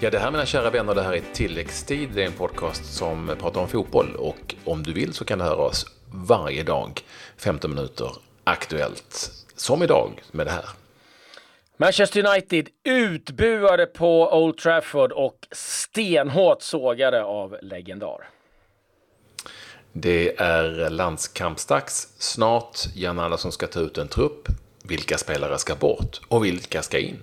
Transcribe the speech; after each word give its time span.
Ja, 0.00 0.10
det 0.10 0.18
här 0.18 0.30
mina 0.30 0.46
kära 0.46 0.70
vänner, 0.70 0.94
det 0.94 1.02
här 1.02 1.12
är 1.12 1.22
Tilläggstid. 1.32 2.08
Det 2.14 2.22
är 2.22 2.26
en 2.26 2.32
podcast 2.32 2.94
som 2.94 3.36
pratar 3.40 3.60
om 3.60 3.68
fotboll 3.68 4.16
och 4.16 4.54
om 4.64 4.82
du 4.82 4.92
vill 4.92 5.12
så 5.12 5.24
kan 5.24 5.38
du 5.38 5.44
höra 5.44 5.62
oss 5.62 5.86
varje 6.12 6.62
dag, 6.62 7.00
15 7.36 7.74
minuter 7.74 8.10
aktuellt. 8.44 9.30
Som 9.56 9.82
idag 9.82 10.22
med 10.30 10.46
det 10.46 10.50
här. 10.50 10.64
Manchester 11.76 12.26
United 12.26 12.68
utbuade 12.84 13.86
på 13.86 14.38
Old 14.42 14.58
Trafford 14.58 15.12
och 15.12 15.48
stenhårt 15.52 16.62
sågade 16.62 17.24
av 17.24 17.56
legendar. 17.62 18.28
Det 19.92 20.40
är 20.40 20.90
landskampsdags 20.90 22.08
snart. 22.18 22.78
Jan 22.94 23.18
Andersson 23.18 23.52
ska 23.52 23.66
ta 23.66 23.80
ut 23.80 23.98
en 23.98 24.08
trupp. 24.08 24.48
Vilka 24.82 25.18
spelare 25.18 25.58
ska 25.58 25.74
bort 25.74 26.20
och 26.28 26.44
vilka 26.44 26.82
ska 26.82 26.98
in? 26.98 27.22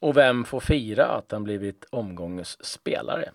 Och 0.00 0.16
vem 0.16 0.44
får 0.44 0.60
fira 0.60 1.06
att 1.06 1.32
han 1.32 1.44
blivit 1.44 1.84
omgångens 1.90 2.64
spelare? 2.64 3.30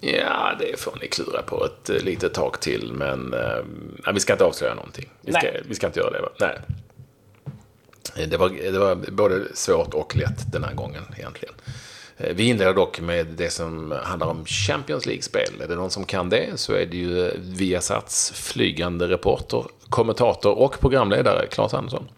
Ja, 0.00 0.56
det 0.58 0.80
får 0.80 0.98
ni 1.00 1.08
klura 1.08 1.42
på 1.42 1.64
ett 1.64 1.90
eh, 1.90 1.96
litet 1.96 2.34
tag 2.34 2.60
till, 2.60 2.92
men 2.92 3.34
äh, 3.34 4.12
vi 4.14 4.20
ska 4.20 4.32
inte 4.32 4.44
avslöja 4.44 4.74
någonting. 4.74 5.08
Vi 5.20 5.32
ska, 5.32 5.50
vi 5.68 5.74
ska 5.74 5.86
inte 5.86 6.00
göra 6.00 6.10
det. 6.10 6.20
Va? 6.20 6.28
Nej. 6.40 6.58
Det 8.28 8.36
var, 8.36 8.48
det 8.48 8.78
var 8.78 8.94
både 8.94 9.56
svårt 9.56 9.94
och 9.94 10.16
lätt 10.16 10.52
den 10.52 10.64
här 10.64 10.74
gången 10.74 11.02
egentligen. 11.16 11.54
Eh, 12.16 12.34
vi 12.34 12.44
inleder 12.48 12.74
dock 12.74 13.00
med 13.00 13.26
det 13.26 13.50
som 13.50 13.94
handlar 14.02 14.26
om 14.26 14.44
Champions 14.44 15.06
League-spel. 15.06 15.60
Är 15.60 15.68
det 15.68 15.74
någon 15.74 15.90
som 15.90 16.04
kan 16.04 16.28
det 16.28 16.60
så 16.60 16.72
är 16.72 16.86
det 16.86 16.96
ju 16.96 17.30
Viasats 17.38 18.32
flygande 18.32 19.08
reporter, 19.08 19.64
kommentator 19.88 20.58
och 20.58 20.80
programledare 20.80 21.46
Claes 21.46 21.74
Andersson. 21.74 22.08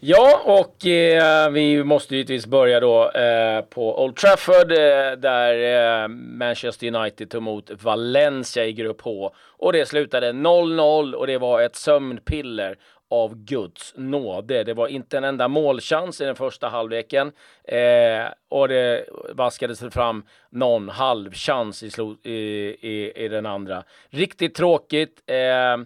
Ja, 0.00 0.40
och 0.44 0.86
eh, 0.86 1.50
vi 1.50 1.84
måste 1.84 2.16
givetvis 2.16 2.46
börja 2.46 2.80
då 2.80 3.10
eh, 3.10 3.60
på 3.60 4.04
Old 4.04 4.16
Trafford 4.16 4.72
eh, 4.72 5.12
där 5.18 6.02
eh, 6.02 6.08
Manchester 6.08 6.94
United 6.94 7.30
tog 7.30 7.38
emot 7.42 7.70
Valencia 7.82 8.64
i 8.64 8.72
Grupp 8.72 9.00
H. 9.00 9.34
Och 9.46 9.72
det 9.72 9.86
slutade 9.86 10.32
0-0 10.32 11.12
och 11.12 11.26
det 11.26 11.38
var 11.38 11.62
ett 11.62 11.76
sömnpiller 11.76 12.76
av 13.10 13.34
Guds 13.34 13.94
nåde. 13.96 14.64
Det 14.64 14.74
var 14.74 14.88
inte 14.88 15.18
en 15.18 15.24
enda 15.24 15.48
målchans 15.48 16.20
i 16.20 16.24
den 16.24 16.36
första 16.36 16.68
halvleken 16.68 17.32
eh, 17.64 18.32
och 18.48 18.68
det 18.68 19.04
vaskades 19.32 19.80
fram 19.90 20.24
någon 20.50 20.88
halvchans 20.88 21.82
i, 21.82 21.90
i, 22.22 22.34
i, 22.80 23.24
i 23.24 23.28
den 23.28 23.46
andra. 23.46 23.84
Riktigt 24.10 24.54
tråkigt. 24.54 25.22
Eh, 25.26 25.76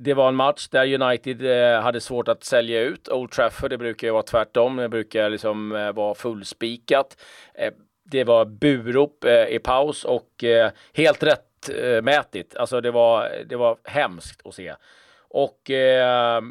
det 0.00 0.14
var 0.14 0.28
en 0.28 0.34
match 0.34 0.68
där 0.68 1.02
United 1.02 1.44
eh, 1.74 1.80
hade 1.80 2.00
svårt 2.00 2.28
att 2.28 2.44
sälja 2.44 2.80
ut 2.80 3.08
Old 3.08 3.30
Trafford. 3.30 3.70
Det 3.70 3.78
brukar 3.78 4.06
ju 4.06 4.12
vara 4.12 4.22
tvärtom. 4.22 4.76
Det 4.76 4.88
brukar 4.88 5.30
liksom 5.30 5.76
eh, 5.76 5.92
vara 5.92 6.14
fullspikat. 6.14 7.16
Eh, 7.54 7.72
det 8.04 8.24
var 8.24 8.44
burop 8.44 9.24
eh, 9.24 9.44
i 9.44 9.58
paus 9.58 10.04
och 10.04 10.44
eh, 10.44 10.70
helt 10.92 11.22
rättmätigt. 11.22 12.56
Alltså 12.56 12.80
det 12.80 12.90
var, 12.90 13.30
det 13.46 13.56
var 13.56 13.76
hemskt 13.84 14.46
att 14.46 14.54
se. 14.54 14.74
Och 15.28 15.70
eh, 15.70 16.42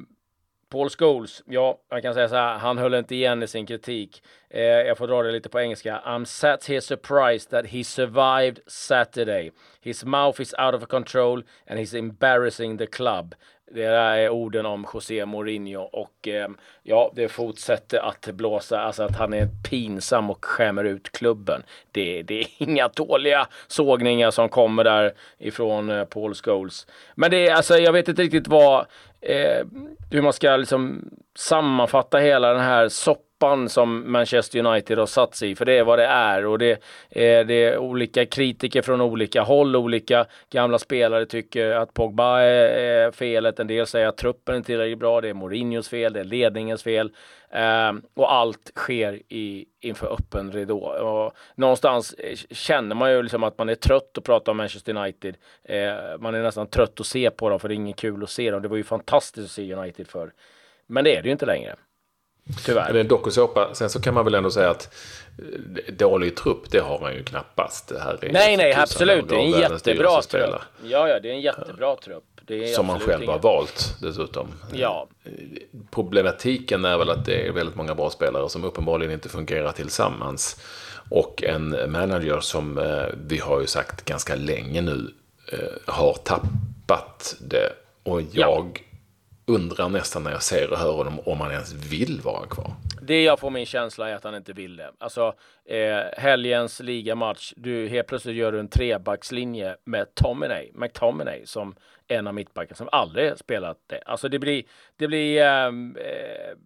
Paul 0.70 0.90
Scholes, 0.90 1.44
ja, 1.46 1.78
man 1.92 2.02
kan 2.02 2.14
säga 2.14 2.30
så 2.30 2.36
här, 2.36 2.58
han 2.58 2.78
höll 2.78 2.94
inte 2.94 3.16
igen 3.16 3.44
i 3.44 3.48
sin 3.48 3.66
kritik. 3.66 4.24
Eh, 4.50 4.62
jag 4.62 4.98
får 4.98 5.08
dra 5.08 5.24
det 5.24 5.32
lite 5.32 5.50
på 5.50 5.60
engelska. 5.60 6.02
I'm 6.06 6.26
sat 6.26 6.66
here 6.66 6.82
surprised 6.82 7.50
that 7.50 7.66
he 7.66 7.84
survived 7.84 8.60
Saturday. 8.68 9.52
His 9.82 10.06
mouth 10.06 10.42
is 10.42 10.54
out 10.58 10.76
of 10.76 10.88
control 10.88 11.44
and 11.68 11.80
he's 11.80 11.98
embarrassing 11.98 12.78
the 12.78 12.88
club. 12.88 13.36
Det 13.72 13.88
där 13.88 14.18
är 14.18 14.30
orden 14.30 14.66
om 14.66 14.88
José 14.94 15.26
Mourinho 15.26 15.82
och 15.82 16.28
eh, 16.28 16.50
ja, 16.84 17.12
det 17.16 17.28
fortsätter 17.28 18.00
att 18.00 18.30
blåsa, 18.34 18.80
alltså 18.80 19.04
att 19.04 19.16
han 19.16 19.34
är 19.34 19.48
pinsam 19.70 20.30
och 20.30 20.46
skämmer 20.46 20.84
ut 20.84 21.12
klubben. 21.12 21.64
Det, 21.92 22.24
det 22.24 22.40
är 22.40 22.48
inga 22.58 22.88
dåliga 22.88 23.48
sågningar 23.68 24.32
som 24.32 24.50
kommer 24.50 24.84
där 24.84 25.14
ifrån 25.38 25.90
eh, 25.90 26.06
Paul 26.06 26.34
Scholes. 26.34 26.88
Men 27.16 27.32
det 27.32 27.48
är 27.48 27.56
alltså, 27.56 27.78
jag 27.78 27.94
vet 27.94 28.08
inte 28.08 28.22
riktigt 28.22 28.48
vad, 28.48 28.86
eh, 29.28 29.66
hur 30.12 30.22
man 30.22 30.34
ska 30.34 30.58
liksom 30.58 31.10
sammanfatta 31.38 32.18
hela 32.18 32.54
den 32.54 32.62
här 32.62 32.90
soppan 32.90 33.70
som 33.70 34.12
Manchester 34.12 34.66
United 34.66 34.98
har 34.98 35.06
satt 35.06 35.36
sig 35.36 35.52
i, 35.52 35.56
för 35.56 35.66
det 35.66 35.78
är 35.78 35.84
vad 35.84 36.00
det 36.00 36.06
är. 36.06 36.46
Och 36.46 36.60
det 36.60 36.84
är, 37.10 37.44
det 37.44 37.54
är 37.54 37.78
olika 37.78 38.26
kritiker 38.26 38.82
från 38.82 39.02
olika 39.02 39.42
håll, 39.42 39.76
olika 39.76 40.26
gamla 40.50 40.80
spelare 40.80 41.26
tycker 41.26 41.72
att 41.72 41.94
Pogba 41.94 42.40
är, 42.40 42.70
är 42.70 43.12
felet, 43.12 43.60
en 43.60 43.68
del 43.68 43.88
säger 43.88 44.08
att 44.08 44.18
truppen 44.18 44.56
är 44.56 44.62
tillräckligt 44.62 45.00
bra, 45.00 45.22
det 45.22 45.30
är 45.30 45.34
Mourinhos 45.34 45.90
fel, 45.90 46.14
det 46.14 46.20
är 46.20 46.24
ledningens 46.24 46.84
fel. 46.84 47.12
Um, 47.90 48.02
och 48.14 48.34
allt 48.34 48.72
sker 48.76 49.22
i, 49.30 49.66
inför 49.82 50.14
öppen 50.14 50.52
ridå. 50.52 50.80
Och 50.80 51.34
någonstans 51.56 52.14
eh, 52.14 52.36
känner 52.52 52.96
man 52.96 53.12
ju 53.12 53.22
liksom 53.22 53.44
att 53.44 53.58
man 53.58 53.70
är 53.70 53.76
trött 53.76 54.18
att 54.18 54.24
prata 54.24 54.52
om 54.52 54.58
Manchester 54.58 54.98
United. 54.98 55.36
Uh, 55.70 56.20
man 56.20 56.36
är 56.36 56.42
nästan 56.42 56.68
trött 56.68 57.00
att 57.00 57.06
se 57.06 57.32
på 57.32 57.50
dem 57.50 57.60
för 57.60 57.68
det 57.68 57.74
är 57.74 57.76
inget 57.76 57.96
kul 57.96 58.24
att 58.24 58.30
se 58.30 58.52
dem. 58.52 58.62
Det 58.62 58.68
var 58.68 58.78
ju 58.78 58.84
fantastiskt 58.84 59.46
att 59.46 59.52
se 59.52 59.74
United 59.74 60.08
för. 60.08 60.32
Men 60.88 61.04
det 61.04 61.16
är 61.16 61.22
det 61.22 61.28
ju 61.28 61.32
inte 61.32 61.46
längre. 61.46 61.76
Tyvärr. 62.66 62.88
Men 62.88 63.02
en 63.02 63.08
dokusåpa, 63.08 63.74
sen 63.74 63.90
så 63.90 64.02
kan 64.02 64.14
man 64.14 64.26
väl 64.26 64.36
ändå 64.36 64.52
säga 64.52 64.70
att 64.70 64.94
eh, 65.38 65.94
dålig 65.94 66.36
trupp, 66.36 66.72
det 66.72 66.80
har 66.80 67.00
man 67.00 67.14
ju 67.14 67.24
knappast. 67.24 67.88
Det 67.88 68.00
här 68.00 68.26
är 68.26 68.32
nej, 68.34 68.58
nej, 68.58 68.74
absolut. 68.74 69.30
Det 69.30 69.36
är 69.36 69.40
en 69.40 69.50
jättebra 69.50 70.22
trupp. 70.22 70.62
Ja, 70.84 71.10
ja, 71.10 71.20
det 71.20 71.30
är 71.30 71.34
en 71.34 71.42
jättebra 71.42 71.96
trupp. 71.96 72.24
Som 72.76 72.86
man 72.86 73.00
själv 73.00 73.24
inga... 73.24 73.32
har 73.32 73.40
valt 73.40 73.96
dessutom. 74.02 74.48
Ja. 74.74 75.08
Problematiken 75.92 76.86
är 76.86 76.98
väl 76.98 77.10
att 77.10 77.26
det 77.26 77.48
är 77.48 77.52
väldigt 77.52 77.76
många 77.76 77.96
bra 77.96 78.10
spelare 78.10 78.50
som 78.50 78.64
uppenbarligen 78.64 79.14
inte 79.14 79.30
fungerar 79.30 79.72
tillsammans. 79.72 80.62
Och 81.10 81.44
en 81.44 81.92
manager 81.92 82.40
som 82.40 82.78
eh, 82.78 83.06
vi 83.28 83.38
har 83.38 83.62
ju 83.62 83.68
sagt 83.68 84.06
ganska 84.06 84.36
länge 84.36 84.82
nu 84.82 85.14
eh, 85.52 85.94
har 85.94 86.14
tappat 86.14 87.36
det. 87.40 87.74
Och 88.04 88.22
jag 88.32 88.84
undrar 89.48 89.90
nästan 89.90 90.24
när 90.24 90.32
jag 90.32 90.44
ser 90.44 90.72
och 90.72 90.78
hör 90.78 90.94
honom 90.94 91.20
om 91.26 91.42
han 91.42 91.52
ens 91.52 91.74
vill 91.74 92.22
vara 92.22 92.48
kvar. 92.48 92.72
Det 93.02 93.24
jag 93.24 93.40
får 93.40 93.50
min 93.50 93.66
känsla 93.66 94.10
är 94.10 94.16
att 94.16 94.24
han 94.24 94.36
inte 94.36 94.54
vill 94.54 94.76
det. 94.76 94.92
Alltså 94.98 95.34
eh, 95.66 96.04
helgens 96.18 96.80
ligamatch, 96.80 97.54
du 97.56 97.88
helt 97.88 98.08
plötsligt 98.08 98.36
gör 98.36 98.52
du 98.52 98.60
en 98.60 98.68
trebackslinje 98.68 99.76
med 99.84 100.16
Tominay, 100.16 100.72
McTominay 100.74 101.46
som 101.46 101.76
en 102.08 102.28
av 102.28 102.34
mittbackarna 102.34 102.76
som 102.76 102.90
aldrig 102.92 103.38
spelat 103.38 103.78
det. 103.88 104.02
Alltså 104.06 104.30
det 104.30 104.40
blir, 104.40 104.64
det 104.98 105.08
blir 105.08 105.42
ehm, 105.42 105.98
eh, 105.98 106.58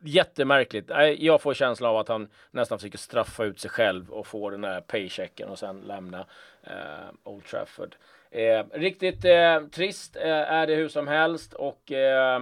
jättemärkligt. 0.00 0.90
Jag 1.18 1.42
får 1.42 1.54
känslan 1.54 1.90
av 1.90 1.96
att 1.96 2.08
han 2.08 2.28
nästan 2.50 2.78
försöker 2.78 2.98
straffa 2.98 3.44
ut 3.44 3.60
sig 3.60 3.70
själv 3.70 4.10
och 4.10 4.26
få 4.26 4.50
den 4.50 4.64
här 4.64 4.80
paychecken 4.80 5.48
och 5.48 5.58
sen 5.58 5.80
lämna 5.80 6.26
eh, 6.62 7.08
Old 7.24 7.44
Trafford. 7.44 7.96
Eh, 8.36 8.64
riktigt 8.72 9.24
eh, 9.24 9.60
trist 9.72 10.16
eh, 10.16 10.52
är 10.52 10.66
det 10.66 10.74
hur 10.74 10.88
som 10.88 11.08
helst 11.08 11.54
och 11.54 11.92
eh, 11.92 12.40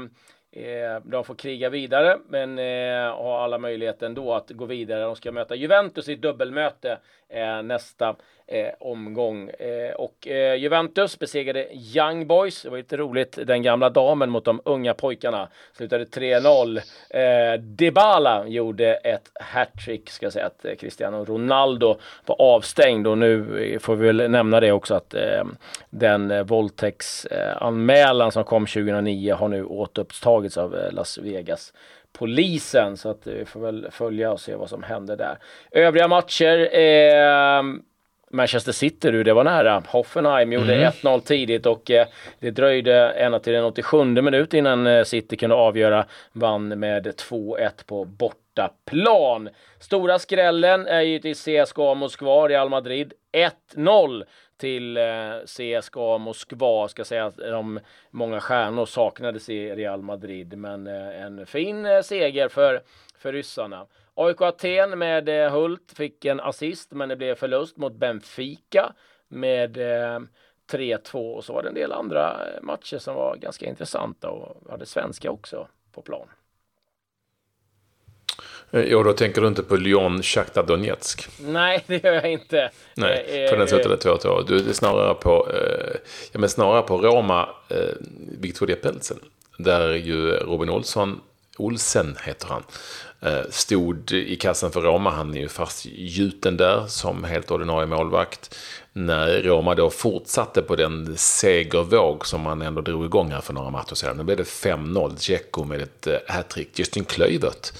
Eh, 0.56 1.00
de 1.04 1.25
får 1.25 1.34
kriga 1.34 1.69
vidare 1.69 2.19
men 2.28 2.59
eh, 2.59 3.16
har 3.16 3.38
alla 3.38 3.59
möjligheter 3.59 4.06
ändå 4.06 4.34
att 4.34 4.50
gå 4.50 4.65
vidare. 4.65 5.03
De 5.03 5.16
ska 5.16 5.32
möta 5.32 5.54
Juventus 5.54 6.09
i 6.09 6.15
dubbelmöte 6.15 6.98
eh, 7.28 7.62
nästa 7.62 8.16
eh, 8.47 8.69
omgång. 8.81 9.48
Eh, 9.48 9.94
och 9.94 10.28
eh, 10.28 10.54
Juventus 10.54 11.19
besegrade 11.19 11.69
Young 11.75 12.26
Boys. 12.26 12.62
Det 12.62 12.70
var 12.70 12.76
lite 12.76 12.97
roligt. 12.97 13.38
Den 13.47 13.62
gamla 13.62 13.91
damen 13.91 14.31
mot 14.31 14.44
de 14.44 14.60
unga 14.65 14.94
pojkarna. 14.94 15.48
Slutade 15.72 16.04
3-0. 16.04 16.81
Eh, 17.10 17.60
Dybala 17.60 18.47
gjorde 18.47 18.94
ett 18.94 19.31
hattrick. 19.34 20.10
Ska 20.10 20.26
jag 20.26 20.32
säga 20.32 20.47
att 20.47 20.65
eh, 20.65 20.75
Cristiano 20.75 21.25
Ronaldo 21.25 21.97
var 22.26 22.42
avstängd 22.42 23.06
och 23.06 23.19
nu 23.19 23.65
eh, 23.65 23.78
får 23.78 23.97
vi 23.97 24.06
väl 24.06 24.31
nämna 24.31 24.60
det 24.60 24.72
också 24.72 24.94
att 24.94 25.15
eh, 25.15 25.44
den 25.91 26.31
eh, 26.31 26.42
våldtäktsanmälan 26.42 28.32
som 28.32 28.44
kom 28.44 28.66
2009 28.66 29.34
har 29.34 29.48
nu 29.48 29.65
återupptagits 29.65 30.43
av 30.56 30.76
Las 30.92 31.18
Vegas 31.18 31.72
polisen 32.18 32.96
så 32.96 33.10
att 33.10 33.26
vi 33.26 33.44
får 33.44 33.60
väl 33.60 33.86
följa 33.91 34.32
och 34.32 34.41
se 34.41 34.54
vad 34.54 34.68
som 34.68 34.82
händer 34.82 35.16
där. 35.16 35.38
Övriga 35.70 36.08
matcher 36.08 36.78
eh, 36.78 37.62
Manchester 38.30 38.72
City 38.72 39.10
du, 39.10 39.22
det 39.22 39.32
var 39.32 39.44
nära. 39.44 39.82
Hoffenheim 39.86 40.52
gjorde 40.52 40.74
mm. 40.74 40.92
1-0 40.92 41.20
tidigt 41.20 41.66
och 41.66 41.91
eh, 41.91 42.06
det 42.41 42.50
dröjde 42.50 43.10
ända 43.10 43.38
till 43.38 43.52
den 43.52 43.64
87 43.64 44.04
minut 44.04 44.54
innan 44.54 44.86
eh, 44.86 45.04
City 45.04 45.36
kunde 45.36 45.56
avgöra. 45.56 46.06
Vann 46.32 46.68
med 46.68 47.06
2-1 47.06 47.70
på 47.86 48.04
bortaplan. 48.04 49.48
Stora 49.80 50.18
skrällen 50.18 50.86
är 50.86 51.00
ju 51.00 51.18
till 51.18 51.36
CSKA 51.36 51.94
Moskva, 51.94 52.48
Real 52.48 52.68
Madrid. 52.68 53.12
1-0 53.74 54.24
till 54.56 54.97
eh, 54.97 55.39
CSKA 55.45 56.18
Moskva. 56.18 56.89
Ska 56.89 57.04
säga 57.04 57.27
att 57.27 57.36
de 57.36 57.80
många 58.10 58.41
stjärnor 58.41 58.86
saknades 58.86 59.48
i 59.48 59.74
Real 59.74 60.03
Madrid, 60.03 60.59
men 60.59 60.86
eh, 60.86 61.22
en 61.22 61.47
fin 61.47 61.86
eh, 61.86 62.01
seger 62.03 62.48
för, 62.48 62.83
för 63.18 63.33
ryssarna. 63.33 63.86
AIK 64.15 64.42
Aten 64.42 64.98
med 64.98 65.28
Hult 65.53 65.92
fick 65.97 66.24
en 66.24 66.41
assist, 66.41 66.92
men 66.92 67.09
det 67.09 67.16
blev 67.16 67.34
förlust 67.34 67.77
mot 67.77 67.92
Benfica 67.92 68.92
med 69.28 69.77
3-2 70.72 71.34
och 71.34 71.45
så 71.45 71.53
var 71.53 71.62
det 71.62 71.68
en 71.68 71.74
del 71.74 71.92
andra 71.92 72.36
matcher 72.62 72.98
som 72.98 73.15
var 73.15 73.36
ganska 73.36 73.66
intressanta 73.66 74.30
och 74.30 74.71
hade 74.71 74.86
svenska 74.86 75.30
också 75.30 75.68
på 75.92 76.03
plan. 76.03 76.28
Ja, 78.71 79.03
då 79.03 79.13
tänker 79.13 79.41
du 79.41 79.48
inte 79.48 79.63
på 79.63 79.77
Lyon 79.77 80.22
Shakhtar 80.22 80.63
Donetsk? 80.63 81.28
Nej, 81.39 81.84
det 81.86 82.04
gör 82.04 82.13
jag 82.13 82.33
inte. 82.33 82.71
Nej, 82.95 83.47
för 83.51 83.57
den 83.57 83.69
slutade 83.69 83.97
2-2. 83.97 84.45
Du 84.48 84.69
är 84.69 84.72
snarare 84.72 85.15
på, 85.15 85.48
ja, 86.33 86.39
men 86.39 86.48
snarare 86.48 86.83
på 86.83 86.98
Roma, 86.98 87.48
eh, 87.69 87.78
Victoria 88.39 88.77
Pelsen. 88.77 89.19
Där 89.59 89.95
ju 89.95 90.31
Robin 90.31 90.71
Olsson, 90.71 91.21
Olsen 91.57 92.16
heter 92.25 92.48
han, 92.48 92.63
stod 93.51 94.13
i 94.13 94.37
kassen 94.37 94.71
för 94.71 94.80
Roma. 94.80 95.10
Han 95.10 95.37
är 95.37 95.41
ju 95.41 95.48
fastgjuten 95.48 96.57
där 96.57 96.87
som 96.87 97.25
helt 97.25 97.51
ordinarie 97.51 97.87
målvakt 97.87 98.54
när 98.92 99.42
Roma 99.42 99.75
då 99.75 99.91
fortsatte 99.91 100.63
på 100.63 100.77
den 100.77 101.16
segervåg 101.16 102.27
som 102.27 102.41
man 102.41 102.63
ändå 102.63 102.80
drog 102.80 103.04
igång 103.04 103.30
här 103.30 103.41
för 103.41 103.53
några 103.53 103.71
matcher 103.71 103.95
sedan. 103.95 104.16
Nu 104.16 104.22
blev 104.22 104.37
det 104.37 104.42
5-0, 104.42 105.15
Dzeko 105.15 105.65
med 105.65 105.83
ett 105.83 106.09
hattrick. 106.28 106.78
Justin 106.78 107.04
Klövert, 107.04 107.72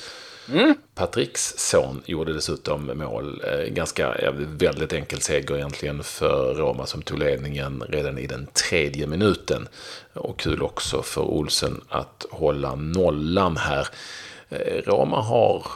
mm. 0.53 0.75
Patricks 0.95 1.55
son, 1.57 2.03
gjorde 2.07 2.33
dessutom 2.33 2.91
mål. 2.95 3.43
Eh, 3.45 3.73
ganska 3.73 4.15
väldigt 4.59 4.93
enkel 4.93 5.21
seger 5.21 5.57
egentligen 5.57 6.03
för 6.03 6.55
Roma 6.55 6.87
som 6.87 7.03
tog 7.03 7.19
ledningen 7.19 7.85
redan 7.89 8.19
i 8.19 8.27
den 8.27 8.47
tredje 8.47 9.07
minuten. 9.07 9.69
Och 10.13 10.39
kul 10.39 10.63
också 10.63 11.03
för 11.03 11.23
Olsen 11.23 11.81
att 11.89 12.27
hålla 12.31 12.75
nollan 12.75 13.57
här. 13.57 13.89
Eh, 14.49 14.83
Roma 14.87 15.21
har 15.21 15.67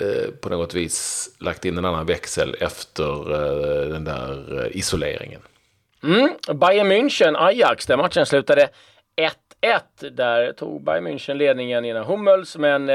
eh, 0.00 0.30
på 0.40 0.48
något 0.48 0.74
vis 0.74 1.28
lagt 1.38 1.64
in 1.64 1.78
en 1.78 1.84
annan 1.84 2.06
växel 2.06 2.56
efter 2.60 3.28
den 3.88 4.04
där 4.04 4.68
isoleringen. 4.72 5.40
Mm. 6.02 6.28
Bayern 6.60 6.92
München, 6.92 7.36
Ajax, 7.36 7.86
där 7.86 7.96
matchen 7.96 8.26
slutade 8.26 8.68
1-1. 9.62 10.10
Där 10.10 10.52
tog 10.52 10.84
Bayern 10.84 11.06
München 11.06 11.34
ledningen 11.34 11.84
innan 11.84 12.04
Hummels, 12.04 12.56
men 12.56 12.90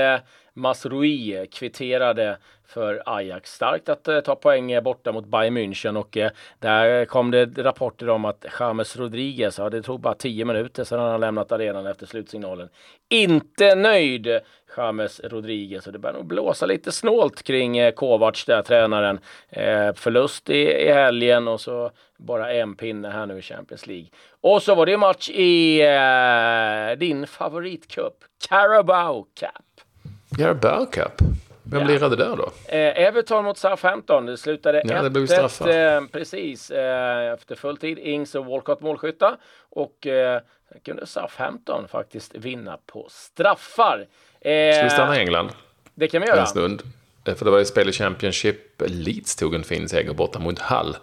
Masrui 0.60 1.48
kvitterade 1.52 2.38
för 2.66 3.04
Ajax. 3.06 3.54
Starkt 3.54 3.90
att 3.90 4.08
eh, 4.08 4.20
ta 4.20 4.36
poäng 4.36 4.72
eh, 4.72 4.82
borta 4.82 5.12
mot 5.12 5.26
Bayern 5.26 5.58
München 5.58 5.98
och 5.98 6.18
eh, 6.18 6.32
där 6.60 7.06
kom 7.06 7.32
det 7.32 7.58
rapporter 7.58 8.10
om 8.10 8.26
att 8.26 8.46
James 8.60 8.98
Rodriguez, 8.98 9.58
ja 9.58 9.70
det 9.70 9.82
tog 9.82 10.00
bara 10.00 10.14
10 10.14 10.46
minuter 10.46 10.84
sedan 10.84 11.00
han 11.00 11.20
lämnat 11.20 11.52
arenan 11.52 11.86
efter 11.86 12.06
slutsignalen. 12.06 12.70
Inte 13.10 13.76
nöjd 13.76 14.42
James 14.78 15.22
Rodriguez 15.24 15.88
och 15.88 15.94
det 15.94 16.00
börjar 16.00 16.16
nog 16.16 16.26
blåsa 16.26 16.66
lite 16.66 16.92
snålt 16.92 17.44
kring 17.44 17.78
eh, 17.78 17.92
Kovacs 17.92 18.46
där 18.46 18.62
tränaren. 18.62 19.20
Eh, 19.50 19.94
förlust 19.94 20.50
i, 20.50 20.62
i 20.62 20.92
helgen 20.92 21.48
och 21.48 21.62
så 21.62 21.92
bara 22.18 22.54
en 22.54 22.76
pinne 22.76 23.10
här 23.10 23.26
nu 23.26 23.38
i 23.38 23.42
Champions 23.42 23.88
League. 23.88 24.10
Och 24.42 24.64
så 24.64 24.76
var 24.76 24.86
det 24.86 24.98
match 24.98 25.30
i 25.30 25.82
eh, 25.82 26.98
din 26.98 27.28
favoritcup, 27.28 28.14
Carabao 28.50 29.24
Cup. 29.24 29.89
Carabao 30.38 30.86
Cup? 30.86 31.22
Vem 31.64 31.82
ja. 31.82 31.88
lirade 31.88 32.16
där 32.16 32.36
då? 32.36 32.52
Eh, 32.66 33.08
Everton 33.08 33.44
mot 33.44 33.58
Southampton. 33.58 34.26
Det 34.26 34.38
slutade 34.38 34.82
1-1. 34.82 35.68
Ja. 35.68 35.70
Eh, 35.70 36.02
precis. 36.12 36.72
Eh, 36.72 37.34
efter 37.34 37.56
fulltid. 37.56 38.00
Ings 38.00 38.36
och 38.36 38.46
Walcott 38.46 38.82
målskytta. 38.82 39.38
Och 39.70 40.08
eh, 40.08 40.42
kunde 40.86 41.06
Southampton 41.06 41.88
faktiskt 41.88 42.36
vinna 42.36 42.78
på 42.86 43.08
straffar. 43.10 44.08
Eh, 44.42 44.74
Ska 44.74 44.84
vi 44.84 44.90
stanna 44.90 45.18
i 45.18 45.20
England? 45.20 45.50
Det 45.96 46.08
kan 46.08 46.22
vi 46.22 46.28
göra. 46.28 46.42
En 46.42 46.48
stund. 46.48 46.82
Eh, 47.26 47.36
för 47.36 47.46
det 47.46 47.52
var 47.52 47.60
ju 47.60 47.66
spel 47.66 47.90
i 47.90 47.92
Championship. 47.92 48.82
Leeds 48.86 49.36
tog 49.36 49.56
en 49.56 49.64
fin 49.64 49.90
seger 49.90 50.14
borta 50.14 50.40
mot 50.40 50.60
Hull. 50.60 50.98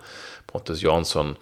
Pontus 0.46 0.82
Jansson 0.82 1.36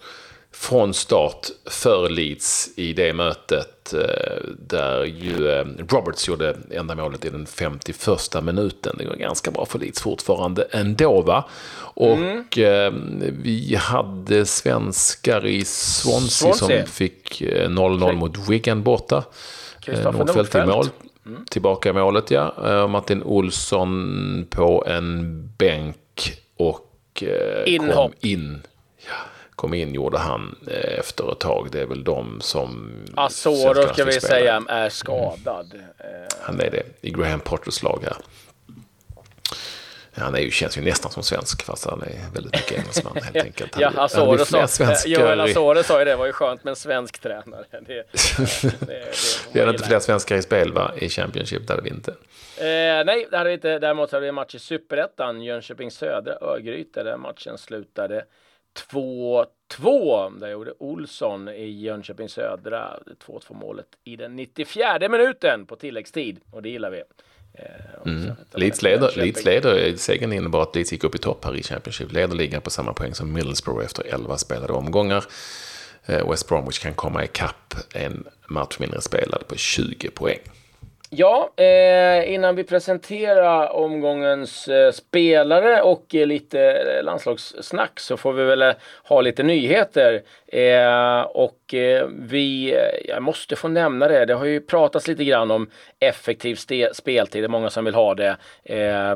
från 0.59 0.93
start 0.93 1.47
för 1.65 2.09
Leeds 2.09 2.69
i 2.75 2.93
det 2.93 3.13
mötet. 3.13 3.93
Eh, 3.93 4.49
där 4.67 5.03
ju 5.03 5.49
eh, 5.49 5.65
Roberts 5.89 6.27
gjorde 6.27 6.57
enda 6.71 6.95
målet 6.95 7.25
i 7.25 7.29
den 7.29 7.45
51 7.45 8.43
minuten. 8.43 8.95
Det 8.99 9.07
var 9.07 9.15
ganska 9.15 9.51
bra 9.51 9.65
för 9.65 9.79
Leeds 9.79 10.01
fortfarande 10.01 10.67
ändå 10.71 11.21
va. 11.21 11.45
Och 11.77 12.57
mm. 12.57 13.41
vi 13.43 13.75
hade 13.75 14.45
svenskar 14.45 15.45
i 15.45 15.65
Swansea, 15.65 16.53
Swansea. 16.53 16.85
som 16.85 16.91
fick 16.93 17.41
0-0 17.41 18.13
mot 18.13 18.49
Wigan 18.49 18.83
borta. 18.83 19.23
Nordfeldt 19.87 20.55
i 20.55 20.65
mål. 20.65 20.87
Mm. 21.25 21.45
Tillbaka 21.45 21.89
i 21.89 21.93
målet 21.93 22.31
ja. 22.31 22.87
Martin 22.87 23.23
Olsson 23.23 24.47
på 24.49 24.85
en 24.87 25.49
bänk 25.57 26.33
och 26.57 27.23
Inhopp. 27.65 27.95
kom 27.95 28.11
in 28.21 28.61
kom 29.65 29.73
in 29.73 29.93
gjorde 29.93 30.17
han 30.17 30.55
eh, 30.67 30.99
efter 30.99 31.31
ett 31.31 31.39
tag. 31.39 31.67
Det 31.71 31.81
är 31.81 31.85
väl 31.85 32.03
de 32.03 32.41
som... 32.41 32.91
Asoro 33.15 33.93
ska 33.93 34.05
vi 34.05 34.21
säga 34.21 34.63
är 34.67 34.89
skadad. 34.89 35.73
Mm. 35.73 36.27
Han 36.41 36.61
är 36.61 36.71
det 36.71 36.83
i 37.01 37.09
Graham 37.11 37.39
Potters 37.39 37.83
lag 37.83 37.99
här. 38.03 38.15
Han 40.23 40.35
är 40.35 40.39
ju, 40.39 40.51
känns 40.51 40.77
ju 40.77 40.81
nästan 40.81 41.11
som 41.11 41.23
svensk 41.23 41.63
fast 41.63 41.85
han 41.85 42.01
är 42.01 42.33
väldigt 42.33 42.53
mycket 42.53 42.71
engelsman 42.71 43.17
helt 43.23 43.35
enkelt. 43.45 43.79
ja, 43.79 43.91
Asoro 43.97 44.45
sa, 44.45 44.93
Joel 45.05 45.39
Asoro 45.39 45.83
sa 45.83 45.99
ju 45.99 46.05
det, 46.05 46.15
var 46.15 46.25
ju 46.25 46.31
skönt 46.31 46.63
med 46.63 46.71
en 46.71 46.75
svensk 46.75 47.19
tränare. 47.19 47.65
Det, 47.71 47.79
det, 47.87 48.05
det, 48.87 49.03
vi 49.51 49.59
hade 49.59 49.71
inte 49.71 49.83
fler 49.83 49.99
svenskar 49.99 50.35
i 50.35 50.41
spel 50.41 50.73
va, 50.73 50.91
i 50.97 51.09
Championship, 51.09 51.67
det 51.67 51.73
hade 51.73 51.83
vi 51.83 51.89
inte. 51.89 52.11
Eh, 52.57 53.05
nej, 53.05 53.27
det 53.31 53.37
hade 53.37 53.49
vi 53.49 53.53
inte. 53.53 53.79
Däremot 53.79 54.11
hade 54.11 54.21
vi 54.21 54.27
en 54.27 54.35
match 54.35 54.55
i 54.55 54.59
Superettan, 54.59 55.41
Jönköping 55.41 55.91
Södra, 55.91 56.37
Örgryte, 56.41 57.03
där 57.03 57.17
matchen 57.17 57.57
slutade 57.57 58.25
2-2. 58.93 59.45
Där 60.39 60.49
gjorde 60.51 60.73
Olsson 60.79 61.49
i 61.49 61.69
Jönköping 61.69 62.29
Södra 62.29 62.99
2-2 63.27 63.53
målet 63.53 63.87
i 64.03 64.15
den 64.15 64.35
94 64.35 65.09
minuten 65.09 65.65
på 65.65 65.75
tilläggstid. 65.75 66.39
Och 66.51 66.61
det 66.61 66.69
gillar 66.69 66.91
vi. 66.91 67.03
Eh, 67.53 67.65
mm. 68.05 68.31
Leeds 68.53 68.81
leder, 68.81 69.11
Leeds 69.15 69.45
leder, 69.45 69.95
segern 69.95 70.33
innebar 70.33 70.61
att 70.61 70.75
Leeds 70.75 70.91
gick 70.91 71.03
upp 71.03 71.15
i 71.15 71.17
topp 71.17 71.45
här 71.45 71.55
i 71.55 71.63
Championship. 71.63 72.11
Leder 72.11 72.35
ligan 72.35 72.61
på 72.61 72.69
samma 72.69 72.93
poäng 72.93 73.13
som 73.13 73.33
Middlesbrough 73.33 73.85
efter 73.85 74.03
11 74.13 74.37
spelade 74.37 74.73
omgångar. 74.73 75.25
Eh, 76.05 76.29
West 76.29 76.47
Bromwich 76.47 76.79
kan 76.79 76.93
komma 76.93 77.23
ikapp 77.23 77.73
en 77.93 78.27
match 78.47 78.79
mindre 78.79 79.01
spelad 79.01 79.47
på 79.47 79.55
20 79.55 80.09
poäng. 80.09 80.39
Ja, 81.09 81.49
eh, 81.55 82.33
innan 82.33 82.55
vi 82.55 82.63
presenterar 82.63 83.69
omgångens 83.75 84.67
eh, 84.67 84.91
spelare 84.91 85.81
och 85.81 86.15
eh, 86.15 86.27
lite 86.27 86.61
eh, 86.61 87.03
landslagssnack 87.03 87.99
så 87.99 88.17
får 88.17 88.33
vi 88.33 88.43
väl 88.43 88.61
eh, 88.61 88.73
ha 89.03 89.21
lite 89.21 89.43
nyheter. 89.43 90.21
Eh, 90.47 91.21
och 91.21 91.73
eh, 91.73 92.07
vi, 92.07 92.73
eh, 92.73 93.07
jag 93.07 93.23
måste 93.23 93.55
få 93.55 93.67
nämna 93.67 94.07
det, 94.07 94.25
det 94.25 94.33
har 94.33 94.45
ju 94.45 94.61
pratats 94.61 95.07
lite 95.07 95.23
grann 95.23 95.51
om 95.51 95.69
effektiv 95.99 96.55
speltid, 96.93 97.43
det 97.43 97.45
är 97.45 97.47
många 97.47 97.69
som 97.69 97.85
vill 97.85 97.95
ha 97.95 98.15
det. 98.15 98.37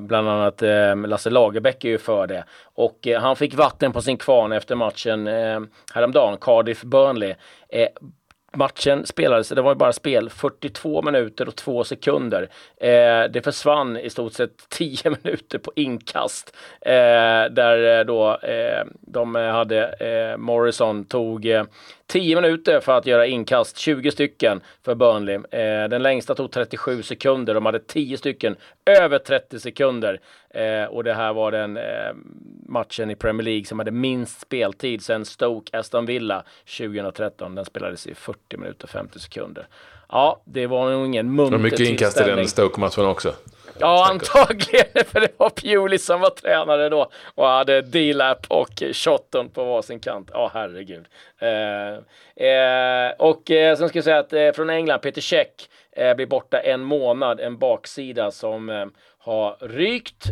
bland 0.02 0.30
annat 0.30 0.64
Lasse 1.08 1.30
Lagerbäck 1.30 1.86
är 1.86 1.90
ju 1.90 1.98
för 1.98 2.28
det. 2.28 2.44
Och 2.74 3.08
han 3.20 3.36
fick 3.36 3.54
vatten 3.54 3.94
på 3.94 4.02
sin 4.02 4.18
kvarn 4.18 4.52
efter 4.52 4.76
matchen 4.76 5.28
häromdagen, 5.94 6.38
Cardiff-Burnley 6.38 7.36
matchen 8.54 9.06
spelades, 9.06 9.50
det 9.50 9.62
var 9.62 9.72
ju 9.72 9.76
bara 9.76 9.94
spel 9.94 10.30
42 10.30 11.02
minuter 11.02 11.48
och 11.48 11.56
2 11.56 11.84
sekunder. 11.84 12.50
Eh, 12.78 13.32
det 13.32 13.42
försvann 13.44 13.98
i 13.98 14.10
stort 14.10 14.34
sett 14.34 14.52
10 14.70 15.10
minuter 15.24 15.58
på 15.58 15.72
inkast. 15.76 16.56
Eh, 16.82 16.92
där 17.52 18.00
eh, 18.00 18.06
då 18.06 18.38
eh, 18.38 18.86
de 19.02 19.36
hade, 19.36 19.88
eh, 19.88 20.38
Morrison 20.38 21.06
tog 21.06 21.46
eh, 21.46 21.64
10 22.10 22.36
eh, 22.36 22.42
minuter 22.42 22.80
för 22.80 22.98
att 22.98 23.06
göra 23.06 23.26
inkast, 23.26 23.78
20 23.78 24.12
stycken 24.12 24.62
för 24.86 24.96
Burnley. 24.96 25.40
den 25.90 26.04
längsta 26.04 26.36
tog 26.36 26.52
37 26.52 27.04
sekunder, 27.04 27.54
de 27.54 27.66
hade 27.66 27.80
10 27.80 28.18
stycken 28.18 28.56
över 28.86 29.20
30 29.20 29.60
sekunder. 29.60 30.20
och 30.90 31.04
det 31.04 31.14
här 31.14 31.34
var 31.34 31.52
den 31.52 31.80
matchen 32.66 33.10
i 33.10 33.16
Premier 33.16 33.46
League 33.46 33.66
som 33.66 33.80
hade 33.80 33.92
minst 33.92 34.42
speltid 34.42 35.02
sedan 35.02 35.26
Stoke-Aston 35.26 36.06
Villa 36.06 36.44
2013. 36.78 37.56
Den 37.56 37.66
spelades 37.66 38.08
i 38.08 38.16
40 38.16 38.58
minuter 38.58 38.84
och 38.84 38.90
50 38.90 39.20
sekunder. 39.20 39.68
Ja, 40.10 40.42
det 40.46 40.68
var 40.68 40.92
nog 40.92 41.06
ingen 41.06 41.36
munter 41.36 41.52
Det 41.52 41.58
var 41.58 41.64
mycket 41.64 41.80
inkast 41.80 42.22
i 42.22 42.24
den 42.24 42.48
Stoke-matchen 42.48 43.06
också. 43.06 43.34
Ja, 43.80 44.10
antagligen, 44.10 44.86
för 45.06 45.20
det 45.20 45.32
var 45.38 45.50
Pewley 45.50 45.98
som 45.98 46.22
var 46.22 46.30
tränare 46.30 46.90
då 46.90 47.12
och 47.36 47.48
hade 47.48 47.82
D-Lap 47.82 48.46
och 48.48 48.84
Shotton 48.94 49.50
på 49.50 49.64
varsin 49.64 50.00
kant. 50.00 50.30
Ja, 50.34 50.52
herregud. 50.54 51.06
Eh, 51.40 52.48
eh, 52.48 53.12
och 53.18 53.52
eh, 53.52 53.78
sen 53.78 53.90
ska 53.90 53.98
jag 53.98 54.04
säga 54.04 54.20
att 54.20 54.34
eh, 54.34 54.52
från 54.52 54.70
England, 54.70 55.00
Peter 55.00 55.22
Käck 55.22 55.70
eh, 55.92 56.16
blir 56.16 56.26
borta 56.26 56.60
en 56.60 56.82
månad, 56.82 57.40
en 57.40 57.58
baksida 57.58 58.32
som 58.32 58.70
eh, 58.70 58.86
har 59.18 59.58
rykt. 59.60 60.26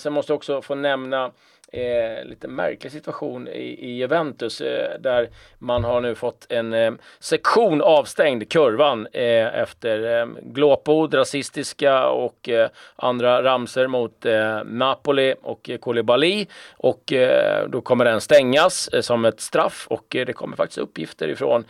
sen 0.00 0.12
måste 0.12 0.32
jag 0.32 0.36
också 0.36 0.62
få 0.62 0.74
nämna 0.74 1.30
eh, 1.72 2.24
lite 2.24 2.48
märklig 2.48 2.92
situation 2.92 3.48
i, 3.48 3.86
i 3.88 3.90
Juventus 3.96 4.60
eh, 4.60 5.00
där 5.00 5.28
man 5.58 5.84
har 5.84 6.00
nu 6.00 6.14
fått 6.14 6.46
en 6.48 6.72
eh, 6.72 6.92
sektion 7.18 7.82
avstängd, 7.82 8.48
kurvan, 8.48 9.06
eh, 9.12 9.60
efter 9.60 10.20
eh, 10.20 10.26
glåpord, 10.42 11.14
rasistiska 11.14 12.06
och 12.06 12.48
eh, 12.48 12.68
andra 12.96 13.42
ramser 13.42 13.86
mot 13.86 14.26
eh, 14.26 14.64
Napoli 14.64 15.34
och 15.42 15.70
eh, 15.70 15.78
Koulibaly 15.78 16.46
och 16.76 17.12
eh, 17.12 17.68
då 17.68 17.80
kommer 17.80 18.04
den 18.04 18.20
stängas 18.20 18.88
eh, 18.88 19.00
som 19.00 19.24
ett 19.24 19.40
straff 19.40 19.86
och 19.90 20.04
det 20.08 20.32
kommer 20.32 20.56
faktiskt 20.56 20.78
uppgifter 20.78 21.28
ifrån 21.28 21.64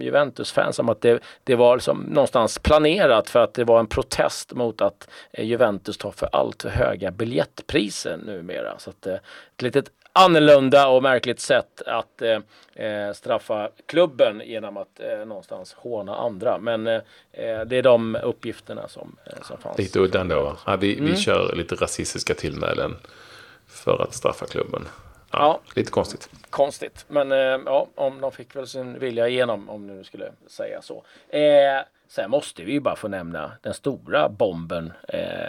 Juventus-fans 0.00 0.78
om 0.78 0.88
att 0.88 1.00
det, 1.00 1.22
det 1.44 1.54
var 1.54 1.76
liksom 1.76 1.98
någonstans 1.98 2.58
planerat 2.58 3.30
för 3.30 3.40
att 3.40 3.54
det 3.54 3.64
var 3.64 3.80
en 3.80 3.86
protest 3.86 4.52
mot 4.54 4.80
att 4.80 5.08
Juventus 5.38 5.98
tar 5.98 6.10
för 6.10 6.28
allt 6.32 6.62
för 6.62 6.68
höga 6.68 7.10
biljettpriser 7.10 8.16
numera. 8.16 8.78
Så 8.78 8.90
att, 8.90 9.06
ett 9.56 9.62
litet 9.62 9.90
annorlunda 10.12 10.88
och 10.88 11.02
märkligt 11.02 11.40
sätt 11.40 11.82
att 11.86 12.22
eh, 12.22 12.38
eh, 12.86 13.12
straffa 13.12 13.70
klubben 13.86 14.42
genom 14.44 14.76
att 14.76 15.00
eh, 15.00 15.26
någonstans 15.26 15.72
håna 15.72 16.16
andra. 16.16 16.58
Men 16.58 16.86
eh, 16.86 17.00
eh 17.32 17.60
det 17.66 17.76
är 17.76 17.82
de 17.82 18.16
uppgifterna 18.22 18.88
som, 18.88 19.16
eh, 19.26 19.42
som 19.42 19.58
fanns. 19.58 19.78
Lite 19.78 19.98
udda 19.98 20.20
ändå. 20.20 20.56
Ja, 20.66 20.76
vi, 20.76 20.98
mm. 20.98 21.10
vi 21.10 21.16
kör 21.16 21.54
lite 21.56 21.74
rasistiska 21.74 22.34
tillmälen 22.34 22.96
för 23.66 24.02
att 24.02 24.14
straffa 24.14 24.46
klubben. 24.46 24.88
Ja, 25.30 25.38
ja. 25.38 25.60
Lite 25.74 25.90
konstigt. 25.90 26.30
Konstigt, 26.50 27.04
men 27.08 27.30
ja, 27.66 27.86
om 27.94 28.20
de 28.20 28.32
fick 28.32 28.56
väl 28.56 28.66
sin 28.66 28.98
vilja 28.98 29.28
igenom 29.28 29.70
om 29.70 29.86
nu 29.86 30.04
skulle 30.04 30.32
säga 30.46 30.82
så. 30.82 31.04
sen 32.08 32.30
måste 32.30 32.64
vi 32.64 32.72
ju 32.72 32.80
bara 32.80 32.96
få 32.96 33.08
nämna 33.08 33.52
den 33.62 33.74
stora 33.74 34.28
bomben 34.28 34.92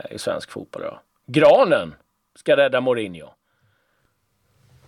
i 0.10 0.18
svensk 0.18 0.52
fotboll. 0.52 0.82
Då. 0.82 1.00
Granen 1.26 1.96
ska 2.36 2.58
rädda 2.58 2.82
Mourinho. 2.82 3.30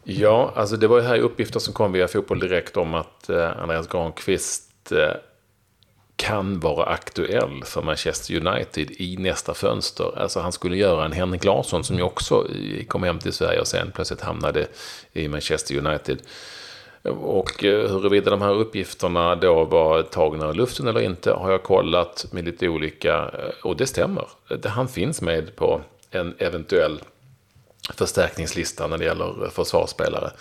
Ja, 0.07 0.53
alltså 0.55 0.77
det 0.77 0.87
var 0.87 0.97
ju 0.97 1.03
här 1.03 1.19
uppgifter 1.19 1.59
som 1.59 1.73
kom 1.73 1.91
via 1.91 2.07
Fotboll 2.07 2.39
Direkt 2.39 2.77
om 2.77 2.93
att 2.93 3.29
eh, 3.29 3.61
Andreas 3.61 3.87
Granqvist 3.87 4.91
eh, 4.91 5.15
kan 6.15 6.59
vara 6.59 6.85
aktuell 6.85 7.63
för 7.65 7.81
Manchester 7.81 8.47
United 8.47 8.91
i 8.91 9.17
nästa 9.17 9.53
fönster. 9.53 10.19
Alltså 10.19 10.39
han 10.39 10.51
skulle 10.51 10.77
göra 10.77 11.05
en 11.05 11.11
Henrik 11.11 11.43
Larsson 11.43 11.83
som 11.83 11.95
ju 11.95 12.01
också 12.01 12.47
kom 12.87 13.03
hem 13.03 13.19
till 13.19 13.33
Sverige 13.33 13.59
och 13.59 13.67
sen 13.67 13.91
plötsligt 13.95 14.21
hamnade 14.21 14.67
i 15.13 15.27
Manchester 15.27 15.87
United. 15.87 16.21
Och 17.03 17.63
eh, 17.63 17.91
huruvida 17.91 18.31
de 18.31 18.41
här 18.41 18.53
uppgifterna 18.53 19.35
då 19.35 19.63
var 19.63 20.01
tagna 20.01 20.49
ur 20.49 20.53
luften 20.53 20.87
eller 20.87 21.01
inte 21.01 21.31
har 21.31 21.51
jag 21.51 21.63
kollat 21.63 22.25
med 22.31 22.45
lite 22.45 22.69
olika, 22.69 23.31
och 23.63 23.77
det 23.77 23.87
stämmer. 23.87 24.27
Han 24.65 24.87
finns 24.87 25.21
med 25.21 25.55
på 25.55 25.81
en 26.11 26.35
eventuell 26.37 26.99
förstärkningslistan 27.93 28.89
när 28.89 28.97
det 28.97 29.05
gäller 29.05 29.49
försvarsspelare. 29.49 30.31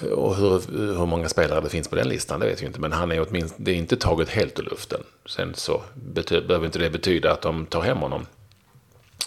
Och 0.00 0.36
hur, 0.36 0.62
hur 0.98 1.06
många 1.06 1.28
spelare 1.28 1.60
det 1.60 1.68
finns 1.68 1.88
på 1.88 1.96
den 1.96 2.08
listan, 2.08 2.40
det 2.40 2.46
vet 2.46 2.62
vi 2.62 2.66
inte. 2.66 2.80
Men 2.80 2.92
han 2.92 3.12
är 3.12 3.26
åtminstone, 3.28 3.64
det 3.64 3.70
är 3.70 3.74
inte 3.74 3.96
taget 3.96 4.28
helt 4.28 4.58
ur 4.58 4.62
luften. 4.62 5.00
Sen 5.26 5.54
så 5.54 5.82
bety, 5.94 6.40
behöver 6.40 6.66
inte 6.66 6.78
det 6.78 6.90
betyda 6.90 7.32
att 7.32 7.42
de 7.42 7.66
tar 7.66 7.80
hem 7.80 7.98
honom. 7.98 8.26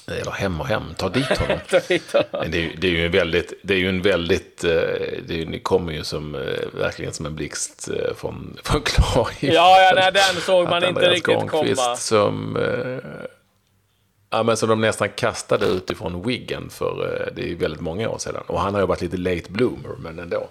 Eller 0.07 0.31
hem 0.31 0.61
och 0.61 0.67
hem, 0.67 0.83
tar 0.97 1.09
dit 1.09 1.37
honom. 1.37 1.59
Men 2.31 2.51
det, 2.51 2.65
är, 2.65 2.75
det 2.77 2.87
är 2.87 2.91
ju 2.91 3.05
en 3.05 3.11
väldigt, 3.11 3.53
det 3.61 3.73
är 3.73 3.77
ju 3.77 3.89
en 3.89 4.01
väldigt, 4.01 4.63
eh, 4.63 4.71
det, 5.27 5.41
är, 5.41 5.45
det 5.51 5.59
kommer 5.59 5.93
ju 5.93 6.03
som, 6.03 6.35
eh, 6.35 6.79
verkligen 6.79 7.13
som 7.13 7.25
en 7.25 7.35
blixt 7.35 7.89
eh, 7.89 8.15
från, 8.15 8.57
från 8.63 8.81
klar 8.85 9.29
Ja, 9.39 9.81
ja 9.81 9.91
nej, 9.95 10.11
den 10.13 10.41
såg 10.41 10.69
man 10.69 10.83
inte 10.83 11.09
riktigt 11.09 11.49
komma. 11.49 11.95
som 11.95 12.57
Ja, 14.29 14.43
men 14.43 14.57
så 14.57 14.65
de 14.65 14.81
nästan 14.81 15.09
kastade 15.09 15.65
utifrån 15.65 16.21
Wiggen 16.21 16.69
för 16.69 17.05
eh, 17.05 17.33
det 17.35 17.41
är 17.41 17.47
ju 17.47 17.55
väldigt 17.55 17.81
många 17.81 18.09
år 18.09 18.17
sedan. 18.17 18.43
Och 18.47 18.59
han 18.59 18.73
har 18.73 18.81
ju 18.81 18.87
varit 18.87 19.01
lite 19.01 19.17
late 19.17 19.51
bloomer, 19.51 19.95
men 19.99 20.19
ändå. 20.19 20.49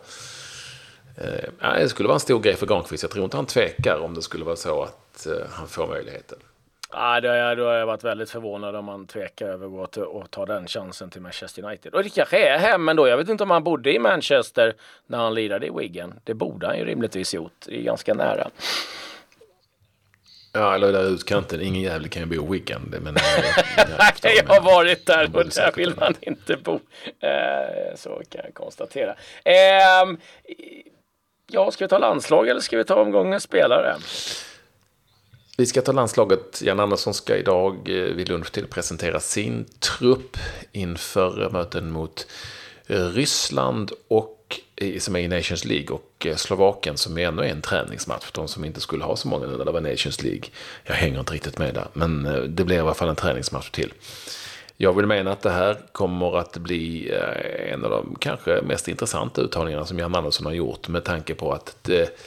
Eh, 1.16 1.44
ja, 1.60 1.72
det 1.72 1.88
skulle 1.88 2.06
vara 2.06 2.16
en 2.16 2.20
stor 2.20 2.40
grej 2.40 2.56
för 2.56 2.66
Granqvist. 2.66 3.02
Jag 3.02 3.10
tror 3.12 3.24
inte 3.24 3.36
han 3.36 3.46
tvekar 3.46 3.98
om 3.98 4.14
det 4.14 4.22
skulle 4.22 4.44
vara 4.44 4.56
så 4.56 4.82
att 4.82 5.26
eh, 5.26 5.32
han 5.50 5.68
får 5.68 5.86
möjligheten. 5.86 6.38
Ja, 6.92 7.20
då, 7.20 7.28
har 7.28 7.36
jag, 7.36 7.56
då 7.56 7.64
har 7.64 7.74
jag 7.74 7.86
varit 7.86 8.04
väldigt 8.04 8.30
förvånad 8.30 8.76
om 8.76 8.84
man 8.84 9.06
tvekar 9.06 9.48
över 9.48 9.66
att 9.66 9.72
gå 9.72 9.86
till, 9.86 10.02
och 10.02 10.30
ta 10.30 10.46
den 10.46 10.66
chansen 10.66 11.10
till 11.10 11.20
Manchester 11.20 11.64
United. 11.64 11.94
Och 11.94 12.02
det 12.02 12.10
kanske 12.10 12.48
är 12.48 12.58
hem 12.58 12.88
ändå. 12.88 13.08
Jag 13.08 13.16
vet 13.16 13.28
inte 13.28 13.42
om 13.42 13.50
han 13.50 13.64
bodde 13.64 13.94
i 13.94 13.98
Manchester 13.98 14.74
när 15.06 15.18
han 15.18 15.34
lirade 15.34 15.66
i 15.66 15.70
Wiggen. 15.70 16.14
Det 16.24 16.34
borde 16.34 16.66
han 16.66 16.78
ju 16.78 16.84
rimligtvis 16.84 17.34
gjort. 17.34 17.52
Det 17.66 17.80
är 17.80 17.82
ganska 17.82 18.14
nära. 18.14 18.50
Ja, 20.52 20.74
eller 20.74 20.92
där 20.92 21.04
utkanten. 21.04 21.60
Ingen 21.60 21.82
jävel 21.82 22.08
kan 22.08 22.22
ju 22.22 22.38
bo 22.38 22.54
i. 22.54 22.62
Men, 23.00 23.04
jag, 24.22 24.34
jag 24.36 24.44
har 24.44 24.60
varit 24.60 25.06
där 25.06 25.36
och 25.36 25.48
där 25.48 25.72
vill 25.76 25.94
man 25.96 26.14
inte 26.20 26.56
bo. 26.56 26.80
Eh, 27.20 27.96
så 27.96 28.22
kan 28.28 28.40
jag 28.44 28.54
konstatera. 28.54 29.14
Eh, 29.44 30.16
ja, 31.46 31.70
ska 31.70 31.84
vi 31.84 31.88
ta 31.88 31.98
landslag 31.98 32.48
eller 32.48 32.60
ska 32.60 32.76
vi 32.76 32.84
ta 32.84 32.94
omgångens 32.94 33.42
spelare? 33.42 33.96
Vi 35.56 35.66
ska 35.66 35.82
ta 35.82 35.92
landslaget. 35.92 36.62
Jan 36.62 36.80
Andersson 36.80 37.14
ska 37.14 37.36
idag 37.36 37.88
eh, 37.88 38.14
vid 38.14 38.28
lunchtid 38.28 38.70
presentera 38.70 39.20
sin 39.20 39.64
trupp 39.64 40.36
inför 40.72 41.50
möten 41.50 41.90
mot 41.90 42.26
eh, 42.86 43.04
Ryssland 43.04 43.92
och 44.08 44.37
som 44.98 45.16
är 45.16 45.20
i 45.20 45.28
Nations 45.28 45.64
League 45.64 45.88
och 45.88 46.26
eh, 46.26 46.36
Slovakien 46.36 46.96
som 46.96 47.18
är 47.18 47.28
ännu 47.28 47.44
en 47.44 47.62
träningsmatch. 47.62 48.30
De 48.32 48.48
som 48.48 48.64
inte 48.64 48.80
skulle 48.80 49.04
ha 49.04 49.16
så 49.16 49.28
många 49.28 49.46
nu 49.46 49.56
när 49.56 49.64
det 49.64 49.72
var 49.72 49.80
Nations 49.80 50.22
League. 50.22 50.42
Jag 50.84 50.94
hänger 50.94 51.20
inte 51.20 51.32
riktigt 51.32 51.58
med 51.58 51.74
där, 51.74 51.88
men 51.92 52.26
eh, 52.26 52.42
det 52.42 52.64
blir 52.64 52.76
i 52.76 52.80
alla 52.80 52.94
fall 52.94 53.08
en 53.08 53.16
träningsmatch 53.16 53.70
till. 53.70 53.92
Jag 54.76 54.92
vill 54.92 55.06
mena 55.06 55.32
att 55.32 55.42
det 55.42 55.50
här 55.50 55.80
kommer 55.92 56.38
att 56.38 56.56
bli 56.56 57.10
eh, 57.12 57.72
en 57.72 57.84
av 57.84 57.90
de 57.90 58.16
kanske 58.20 58.60
mest 58.62 58.88
intressanta 58.88 59.40
uttalningarna 59.40 59.86
som 59.86 59.98
Jan 59.98 60.14
Andersson 60.14 60.46
har 60.46 60.52
gjort 60.52 60.88
med 60.88 61.04
tanke 61.04 61.34
på 61.34 61.52
att 61.52 61.76
det 61.82 62.18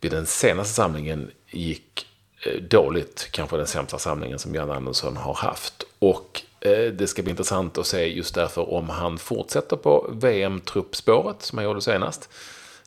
vid 0.00 0.10
den 0.10 0.26
senaste 0.26 0.74
samlingen 0.74 1.30
gick 1.50 2.06
dåligt, 2.70 3.28
kanske 3.30 3.56
den 3.56 3.66
sämsta 3.66 3.98
samlingen 3.98 4.38
som 4.38 4.54
Jan 4.54 4.70
Andersson 4.70 5.16
har 5.16 5.34
haft. 5.34 5.84
Och 5.98 6.42
Eh, 6.60 6.92
det 6.92 7.06
ska 7.06 7.22
bli 7.22 7.30
intressant 7.30 7.78
att 7.78 7.86
se 7.86 8.06
just 8.06 8.34
därför 8.34 8.72
om 8.74 8.88
han 8.88 9.18
fortsätter 9.18 9.76
på 9.76 10.10
VM-truppspåret 10.12 11.42
som 11.42 11.58
han 11.58 11.64
gjorde 11.64 11.80
senast. 11.80 12.28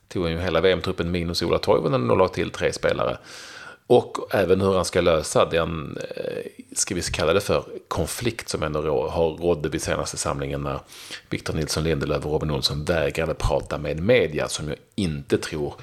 Tog 0.08 0.24
han 0.24 0.32
ju 0.32 0.40
hela 0.40 0.62
VM-truppen 0.62 1.12
minus 1.12 1.42
Ola 1.42 1.58
Toivonen 1.58 2.12
och 2.12 2.18
la 2.18 2.28
till 2.28 2.50
tre 2.50 2.74
spelare. 2.74 3.18
Och 3.88 4.18
även 4.32 4.62
hur 4.62 4.76
han 4.76 4.86
ska 4.86 5.02
lösa 5.02 5.46
den, 5.46 5.98
eh, 6.16 6.66
ska 6.76 6.96
vi 6.96 7.02
kalla 7.02 7.34
det 7.34 7.42
för, 7.42 7.64
konflikt 7.88 8.50
som 8.50 8.64
ändå 8.64 9.10
har 9.10 9.30
rådde 9.30 9.70
vid 9.70 9.82
senaste 9.82 10.18
samlingen 10.18 10.62
när 10.62 10.80
Victor 11.30 11.54
Nilsson 11.54 11.84
Lindelöf 11.84 12.26
och 12.26 12.32
Robin 12.32 12.52
Olsson 12.52 12.86
vägrade 12.86 13.34
prata 13.34 13.78
med 13.78 14.04
media 14.04 14.48
som 14.48 14.68
jag 14.68 14.78
inte 14.96 15.38
tror 15.38 15.74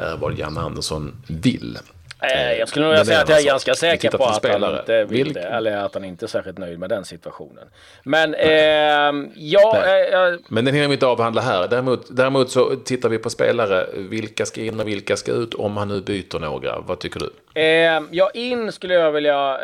är 0.00 0.16
vad 0.16 0.38
Jan 0.38 0.58
Andersson 0.58 1.16
vill. 1.26 1.78
Eh, 2.22 2.52
jag 2.52 2.68
skulle 2.68 2.86
nog 2.86 3.06
säga 3.06 3.20
att 3.20 3.28
jag 3.28 3.40
är 3.40 3.44
ganska 3.44 3.74
säker 3.74 4.10
på 4.10 4.24
att 4.24 4.46
han 4.46 4.78
inte 4.78 5.04
vill 5.04 5.32
det. 5.32 5.40
Eller 5.40 5.76
att 5.76 5.94
han 5.94 6.04
inte 6.04 6.24
är 6.24 6.28
särskilt 6.28 6.58
nöjd 6.58 6.78
med 6.78 6.88
den 6.88 7.04
situationen. 7.04 7.68
Men 8.04 8.34
eh, 8.34 9.30
ja... 9.36 9.76
Eh, 9.76 10.38
Men 10.48 10.64
den 10.64 10.74
hinner 10.74 10.88
vi 10.88 10.94
inte 10.94 11.06
avhandla 11.06 11.40
här. 11.40 11.68
Däremot, 11.68 12.16
däremot 12.16 12.50
så 12.50 12.76
tittar 12.76 13.08
vi 13.08 13.18
på 13.18 13.30
spelare. 13.30 13.86
Vilka 13.94 14.46
ska 14.46 14.60
in 14.60 14.80
och 14.80 14.88
vilka 14.88 15.16
ska 15.16 15.32
ut 15.32 15.54
om 15.54 15.76
han 15.76 15.88
nu 15.88 16.00
byter 16.00 16.38
några? 16.38 16.80
Vad 16.80 16.98
tycker 16.98 17.20
du? 17.20 17.60
Eh, 17.60 18.02
ja, 18.10 18.30
in 18.34 18.72
skulle 18.72 18.94
jag 18.94 19.12
vilja 19.12 19.58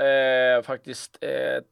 eh, 0.57 0.63
faktiskt 0.63 1.19
eh, 1.21 1.63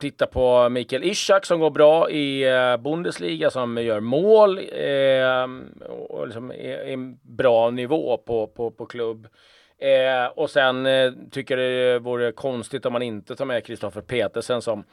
titta 0.00 0.26
på 0.26 0.68
Mikael 0.68 1.04
Ishak 1.04 1.46
som 1.46 1.60
går 1.60 1.70
bra 1.70 2.10
i 2.10 2.42
eh, 2.48 2.76
Bundesliga, 2.76 3.50
som 3.50 3.78
gör 3.78 4.00
mål 4.00 4.58
eh, 4.58 5.48
och 6.08 6.26
liksom 6.26 6.50
är, 6.50 6.56
är 6.56 6.92
en 6.92 7.18
bra 7.22 7.70
nivå 7.70 8.16
på, 8.26 8.46
på, 8.46 8.70
på 8.70 8.86
klubb. 8.86 9.26
Eh, 9.80 10.26
och 10.34 10.50
sen 10.50 10.86
eh, 10.86 11.12
tycker 11.30 11.56
det 11.56 11.98
vore 11.98 12.32
konstigt 12.32 12.86
om 12.86 12.92
man 12.92 13.02
inte 13.02 13.36
tar 13.36 13.44
med 13.44 13.64
Kristoffer 13.64 14.00
Petersen 14.00 14.62
som 14.62 14.84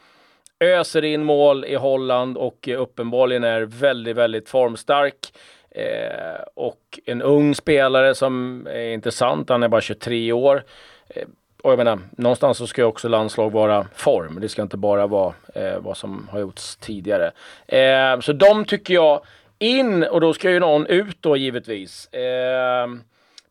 öser 0.60 1.04
in 1.04 1.24
mål 1.24 1.66
i 1.66 1.76
Holland 1.76 2.38
och 2.38 2.70
uppenbarligen 2.78 3.44
är 3.44 3.62
väldigt, 3.62 4.18
väldigt 4.18 4.50
formstark. 4.50 5.34
Eh, 5.72 6.42
och 6.54 7.00
en 7.06 7.22
ung 7.22 7.56
spelare 7.56 8.16
som 8.16 8.68
är 8.72 8.94
intressant. 8.94 9.50
Han 9.50 9.64
är 9.64 9.68
bara 9.68 9.82
23 9.82 10.32
år. 10.32 10.64
Eh, 11.10 11.28
och 11.64 11.72
jag 11.72 11.78
menar, 11.78 12.00
någonstans 12.12 12.58
så 12.58 12.68
ska 12.68 12.82
ju 12.82 12.86
också 12.86 13.08
landslag 13.08 13.52
vara 13.52 13.88
form. 13.96 14.38
Det 14.42 14.50
ska 14.50 14.62
inte 14.62 14.78
bara 14.78 15.08
vara 15.08 15.34
eh, 15.56 15.80
vad 15.80 15.98
som 15.98 16.28
har 16.32 16.40
gjorts 16.40 16.76
tidigare. 16.76 17.32
Eh, 17.68 18.20
så 18.20 18.34
de 18.34 18.66
tycker 18.66 18.94
jag 18.94 19.22
in 19.60 20.04
och 20.04 20.22
då 20.22 20.34
ska 20.34 20.52
ju 20.52 20.60
någon 20.60 20.86
ut 20.86 21.18
då 21.22 21.38
givetvis. 21.38 22.14
Eh, 22.14 22.88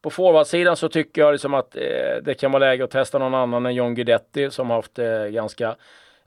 på 0.07 0.11
forwardsidan 0.11 0.77
så 0.77 0.89
tycker 0.89 1.23
jag 1.23 1.33
liksom 1.33 1.55
att 1.55 1.77
eh, 1.77 2.17
det 2.23 2.35
kan 2.35 2.53
vara 2.53 2.61
läge 2.61 2.85
att 2.85 2.91
testa 2.91 3.19
någon 3.19 3.35
annan 3.35 3.67
än 3.67 3.75
John 3.75 3.95
Guidetti 3.95 4.51
som 4.51 4.71
har 4.71 4.77
haft 4.77 4.99
eh, 4.99 5.25
ganska 5.25 5.77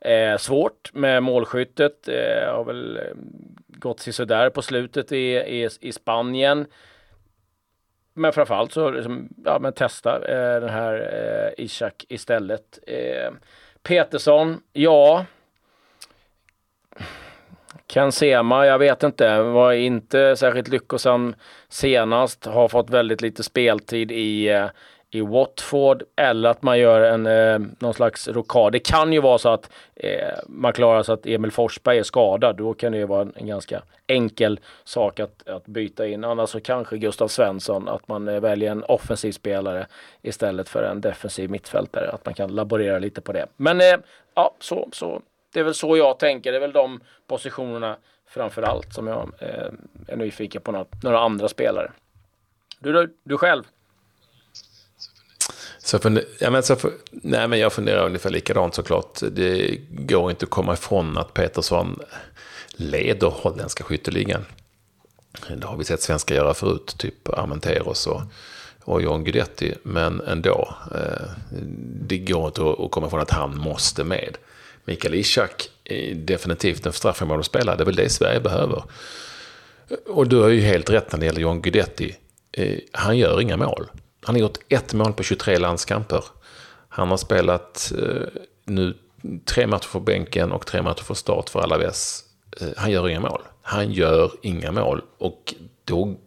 eh, 0.02 0.38
svårt 0.38 0.94
med 0.94 1.24
målskyttet. 1.24 2.08
Eh, 2.08 2.54
har 2.54 2.64
väl 2.64 2.98
eh, 2.98 3.04
gått 3.68 4.00
sådär 4.00 4.50
på 4.50 4.62
slutet 4.62 5.12
i, 5.12 5.36
i, 5.36 5.70
i 5.82 5.92
Spanien. 5.92 6.66
Men 8.14 8.34
framförallt 8.34 8.72
så 8.72 8.90
liksom, 8.90 9.30
ja, 9.46 9.60
men 9.60 9.74
testa 9.74 10.16
eh, 10.16 10.62
den 10.62 10.70
här 10.70 10.94
eh, 11.58 11.66
Ishak 11.66 12.06
istället. 12.10 12.80
Eh, 12.88 13.32
Petersson, 13.84 14.62
ja. 14.74 15.26
Ken 17.94 18.12
Sema, 18.12 18.66
jag 18.66 18.80
vet 18.80 19.04
inte, 19.04 19.42
var 19.42 19.74
inte 19.74 20.36
särskilt 20.36 20.68
lyckosam 20.68 21.36
senast. 21.70 22.46
Har 22.46 22.68
fått 22.68 22.90
väldigt 22.90 23.22
lite 23.22 23.44
speltid 23.44 24.12
i, 24.12 24.50
eh, 24.50 24.66
i 25.12 25.22
Watford 25.22 26.04
eller 26.16 26.50
att 26.50 26.62
man 26.62 26.80
gör 26.80 27.02
en, 27.02 27.26
eh, 27.26 27.60
någon 27.80 27.94
slags 27.94 28.28
rokad. 28.28 28.72
Det 28.72 28.80
kan 28.80 29.14
ju 29.14 29.22
vara 29.22 29.38
så 29.38 29.50
att 29.50 29.70
eh, 29.96 30.40
man 30.48 30.74
klarar 30.74 31.04
så 31.04 31.14
att 31.14 31.26
Emil 31.26 31.52
Forsberg 31.52 31.98
är 31.98 32.04
skadad. 32.04 32.58
Då 32.58 32.74
kan 32.74 32.92
det 32.92 32.98
ju 32.98 33.06
vara 33.06 33.22
en, 33.22 33.34
en 33.36 33.48
ganska 33.48 33.82
enkel 34.08 34.60
sak 34.84 35.20
att, 35.20 35.48
att 35.48 35.66
byta 35.66 36.08
in. 36.08 36.24
Annars 36.24 36.50
så 36.50 36.60
kanske 36.60 36.98
Gustav 36.98 37.28
Svensson, 37.28 37.90
att 37.90 38.08
man 38.08 38.28
eh, 38.28 38.40
väljer 38.40 38.72
en 38.72 38.84
offensiv 38.84 39.32
spelare 39.32 39.88
istället 40.22 40.70
för 40.70 40.84
en 40.84 41.02
defensiv 41.02 41.50
mittfältare. 41.50 42.10
Att 42.10 42.26
man 42.26 42.34
kan 42.34 42.56
laborera 42.56 43.00
lite 43.00 43.22
på 43.22 43.34
det. 43.34 43.46
Men 43.58 43.82
eh, 43.82 43.98
ja, 44.36 44.56
så, 44.60 44.90
så 44.92 45.22
det 45.54 45.60
är 45.60 45.64
väl 45.64 45.74
så 45.74 45.98
jag 45.98 46.20
tänker. 46.20 46.52
Det 46.52 46.58
är 46.58 46.62
väl 46.62 46.72
de 46.72 47.00
positionerna 47.28 47.98
framför 48.28 48.62
allt 48.62 48.94
som 48.94 49.08
jag 49.08 49.32
eh, 49.40 49.72
är 50.08 50.16
nyfiken 50.16 50.62
på 50.62 50.72
några, 50.72 50.86
några 51.04 51.20
andra 51.20 51.48
spelare. 51.48 51.92
Du, 52.80 52.94
du, 52.94 53.18
du 53.24 53.38
själv? 53.38 53.64
Så 55.80 56.00
funder, 56.00 56.24
ja, 56.40 56.50
men 56.50 56.64
så 56.64 56.76
för, 56.76 56.92
nej, 57.12 57.48
men 57.48 57.60
jag 57.60 57.74
funderar 57.74 58.06
ungefär 58.06 58.30
likadant 58.30 58.76
såklart. 58.76 59.20
Det 59.32 59.78
går 59.90 60.30
inte 60.30 60.46
att 60.46 60.50
komma 60.50 60.74
ifrån 60.74 61.18
att 61.18 61.34
Petersson 61.34 62.00
leder 62.72 63.28
holländska 63.28 63.84
skytteligan. 63.84 64.46
Det 65.48 65.66
har 65.66 65.78
vi 65.78 65.84
sett 65.84 66.02
svenskar 66.02 66.36
göra 66.36 66.54
förut, 66.54 66.96
typ 66.98 67.30
Armenteros 67.30 68.08
och, 68.08 68.22
och 68.84 69.02
John 69.02 69.24
Guidetti. 69.24 69.76
Men 69.84 70.22
ändå, 70.22 70.76
eh, 70.96 71.30
det 72.08 72.18
går 72.18 72.48
inte 72.48 72.62
att 72.86 72.92
komma 72.92 73.08
ifrån 73.08 73.20
att 73.20 73.32
han 73.32 73.58
måste 73.58 74.04
med. 74.04 74.38
Mikael 74.90 75.16
Ishak 75.16 75.70
är 75.84 76.16
definitivt 76.16 76.86
en 76.86 76.94
straffområdesspelare. 76.94 77.76
Det 77.76 77.84
är 77.84 77.86
väl 77.86 77.96
det 77.96 78.10
Sverige 78.10 78.40
behöver. 78.40 78.84
Och 80.06 80.28
du 80.28 80.38
har 80.38 80.50
ju 80.50 80.62
helt 80.62 80.90
rätt 80.90 81.12
när 81.12 81.20
det 81.20 81.26
gäller 81.26 81.42
John 81.42 81.62
Guidetti. 81.62 82.16
Eh, 82.52 82.78
han 82.92 83.18
gör 83.18 83.42
inga 83.42 83.58
mål. 83.58 83.88
Han 84.22 84.36
har 84.36 84.40
gjort 84.40 84.58
ett 84.70 84.94
mål 84.94 85.14
på 85.14 85.24
23 85.24 85.58
landskamper. 85.58 86.24
Han 86.90 87.10
har 87.10 87.18
spelat 87.18 87.92
eh, 87.98 88.42
nu 88.66 88.98
tre 89.46 89.68
matcher 89.68 89.88
för 89.88 90.00
bänken 90.00 90.52
och 90.52 90.66
tre 90.66 90.82
matcher 90.82 91.04
för 91.04 91.14
start 91.14 91.50
för 91.50 91.60
Alaves. 91.60 92.24
Eh, 92.62 92.68
han 92.78 92.92
gör 92.92 93.10
inga 93.10 93.20
mål. 93.20 93.42
Han 93.62 93.92
gör 93.92 94.32
inga 94.42 94.72
mål. 94.72 95.02
Och 95.18 95.54
då 95.86 96.18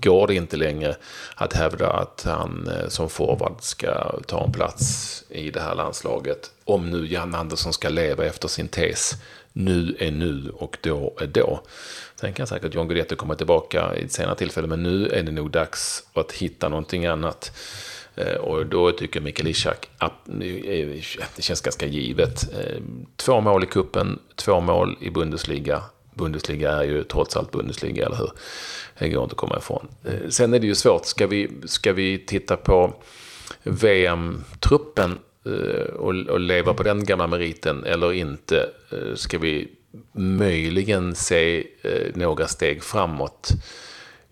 går 0.00 0.26
det 0.26 0.34
inte 0.34 0.56
längre 0.56 0.96
att 1.34 1.52
hävda 1.52 1.90
att 1.90 2.22
han 2.26 2.68
eh, 2.68 2.88
som 2.88 3.08
forward 3.08 3.56
ska 3.60 4.20
ta 4.26 4.44
en 4.44 4.52
plats 4.52 5.24
i 5.28 5.50
det 5.50 5.60
här 5.60 5.74
landslaget. 5.74 6.50
Om 6.64 6.90
nu 6.90 7.06
Jan 7.06 7.34
Andersson 7.34 7.72
ska 7.72 7.88
leva 7.88 8.24
efter 8.24 8.48
sin 8.48 8.68
tes. 8.68 9.14
Nu 9.52 9.96
är 9.98 10.10
nu 10.10 10.50
och 10.54 10.78
då 10.80 11.14
är 11.20 11.26
då. 11.26 11.60
Sen 12.14 12.32
kan 12.32 12.46
säkert 12.46 12.74
John 12.74 12.88
Guidetti 12.88 13.16
komma 13.16 13.34
tillbaka 13.34 13.96
i 13.96 14.04
ett 14.04 14.12
senare 14.12 14.36
tillfälle, 14.36 14.66
men 14.66 14.82
nu 14.82 15.08
är 15.08 15.22
det 15.22 15.32
nog 15.32 15.50
dags 15.50 16.02
att 16.14 16.32
hitta 16.32 16.68
någonting 16.68 17.06
annat. 17.06 17.52
Eh, 18.16 18.34
och 18.34 18.66
då 18.66 18.92
tycker 18.92 19.20
Mikael 19.20 19.48
Ishak 19.48 19.88
att 19.98 20.12
det 21.36 21.42
känns 21.42 21.60
ganska 21.60 21.86
givet. 21.86 22.54
Eh, 22.54 22.82
två 23.16 23.40
mål 23.40 23.64
i 23.64 23.66
kuppen, 23.66 24.18
två 24.36 24.60
mål 24.60 24.96
i 25.00 25.10
Bundesliga. 25.10 25.82
Bundesliga 26.16 26.72
är 26.72 26.82
ju 26.82 27.04
trots 27.04 27.36
allt 27.36 27.50
Bundesliga, 27.50 28.06
eller 28.06 28.16
hur? 28.16 28.30
Det 28.98 29.08
går 29.08 29.22
inte 29.22 29.32
att 29.32 29.38
komma 29.38 29.58
ifrån. 29.58 29.88
Eh, 30.04 30.28
sen 30.28 30.54
är 30.54 30.58
det 30.58 30.66
ju 30.66 30.74
svårt, 30.74 31.06
ska 31.06 31.26
vi, 31.26 31.50
ska 31.64 31.92
vi 31.92 32.18
titta 32.18 32.56
på 32.56 32.94
VM-truppen 33.62 35.18
eh, 35.46 35.94
och, 35.94 36.14
och 36.14 36.40
leva 36.40 36.74
på 36.74 36.82
den 36.82 37.04
gamla 37.04 37.26
meriten 37.26 37.84
eller 37.84 38.12
inte? 38.12 38.70
Eh, 38.90 39.14
ska 39.14 39.38
vi 39.38 39.68
möjligen 40.12 41.14
se 41.14 41.64
några 42.14 42.46
steg 42.46 42.82
framåt? 42.82 43.48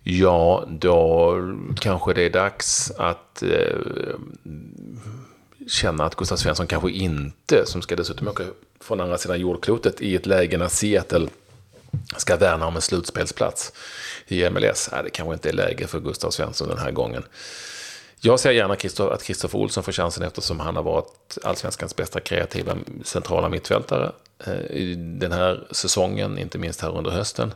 Ja, 0.03 0.65
då 0.69 1.35
kanske 1.79 2.13
det 2.13 2.21
är 2.21 2.29
dags 2.29 2.91
att 2.97 3.43
känna 5.67 6.05
att 6.05 6.15
Gustav 6.15 6.35
Svensson 6.35 6.67
kanske 6.67 6.91
inte, 6.91 7.65
som 7.65 7.81
ska 7.81 7.95
dessutom 7.95 8.27
åka 8.27 8.43
från 8.79 9.01
andra 9.01 9.17
sidan 9.17 9.39
jordklotet 9.39 10.01
i 10.01 10.15
ett 10.15 10.25
läge 10.25 10.57
när 10.57 10.67
Seattle 10.67 11.27
ska 12.17 12.35
värna 12.35 12.67
om 12.67 12.75
en 12.75 12.81
slutspelsplats 12.81 13.73
i 14.27 14.49
MLS. 14.49 14.89
Nej, 14.91 15.03
det 15.03 15.09
kanske 15.09 15.33
inte 15.33 15.49
är 15.49 15.53
läge 15.53 15.87
för 15.87 15.99
Gustav 15.99 16.31
Svensson 16.31 16.67
den 16.67 16.77
här 16.77 16.91
gången. 16.91 17.23
Jag 18.19 18.39
ser 18.39 18.51
gärna 18.51 18.73
att 19.13 19.23
Kristoffer 19.23 19.59
Olsson 19.59 19.83
får 19.83 19.91
chansen 19.91 20.23
eftersom 20.23 20.59
han 20.59 20.75
har 20.75 20.83
varit 20.83 21.37
allsvenskans 21.43 21.95
bästa 21.95 22.19
kreativa 22.19 22.77
centrala 23.03 23.49
mittfältare 23.49 24.11
eh, 24.45 24.77
i 24.77 24.95
den 24.95 25.31
här 25.31 25.67
säsongen, 25.71 26.37
inte 26.37 26.57
minst 26.57 26.81
här 26.81 26.97
under 26.97 27.11
hösten 27.11 27.53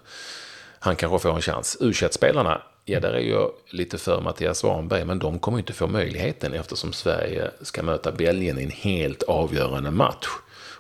han 0.80 0.96
kanske 0.96 1.20
får 1.20 1.36
en 1.36 1.42
chans. 1.42 1.78
u 1.80 1.94
spelarna 1.94 2.62
ja 2.86 3.00
där 3.00 3.14
är 3.14 3.20
jag 3.20 3.52
lite 3.70 3.98
för 3.98 4.22
Mattias 4.22 4.58
Svanberg, 4.58 5.06
men 5.06 5.20
de 5.20 5.40
kommer 5.40 5.58
inte 5.58 5.74
få 5.74 5.88
möjligheten 5.88 6.54
eftersom 6.54 6.94
Sverige 6.94 7.52
ska 7.62 7.84
möta 7.84 8.12
Belgien 8.12 8.60
i 8.60 8.64
en 8.64 8.72
helt 8.72 9.24
avgörande 9.24 9.92
match 9.92 10.28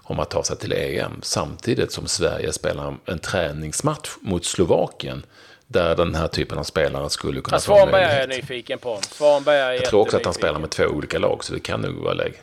om 0.09 0.19
att 0.19 0.29
ta 0.29 0.43
sig 0.43 0.57
till 0.57 0.73
EM. 0.73 1.19
Samtidigt 1.21 1.91
som 1.91 2.07
Sverige 2.07 2.53
spelar 2.53 2.95
en 3.05 3.19
träningsmatch 3.19 4.09
mot 4.21 4.45
Slovakien 4.45 5.25
där 5.67 5.95
den 5.95 6.15
här 6.15 6.27
typen 6.27 6.57
av 6.57 6.63
spelare 6.63 7.09
skulle 7.09 7.41
kunna 7.41 7.55
ja, 7.55 7.59
få. 7.59 7.75
Svanberg 7.75 8.03
är 8.03 8.19
jag 8.19 8.29
nyfiken 8.29 8.79
på. 8.79 8.99
Svanberg 9.01 9.57
är 9.57 9.71
jag 9.71 9.85
tror 9.85 10.01
också 10.01 10.17
att 10.17 10.25
han 10.25 10.33
spelar 10.33 10.59
med 10.59 10.69
två 10.69 10.83
olika 10.83 11.19
lag, 11.19 11.43
så 11.43 11.53
det 11.53 11.59
kan 11.59 11.81
nog 11.81 11.95
vara 11.95 12.13
läge. 12.13 12.37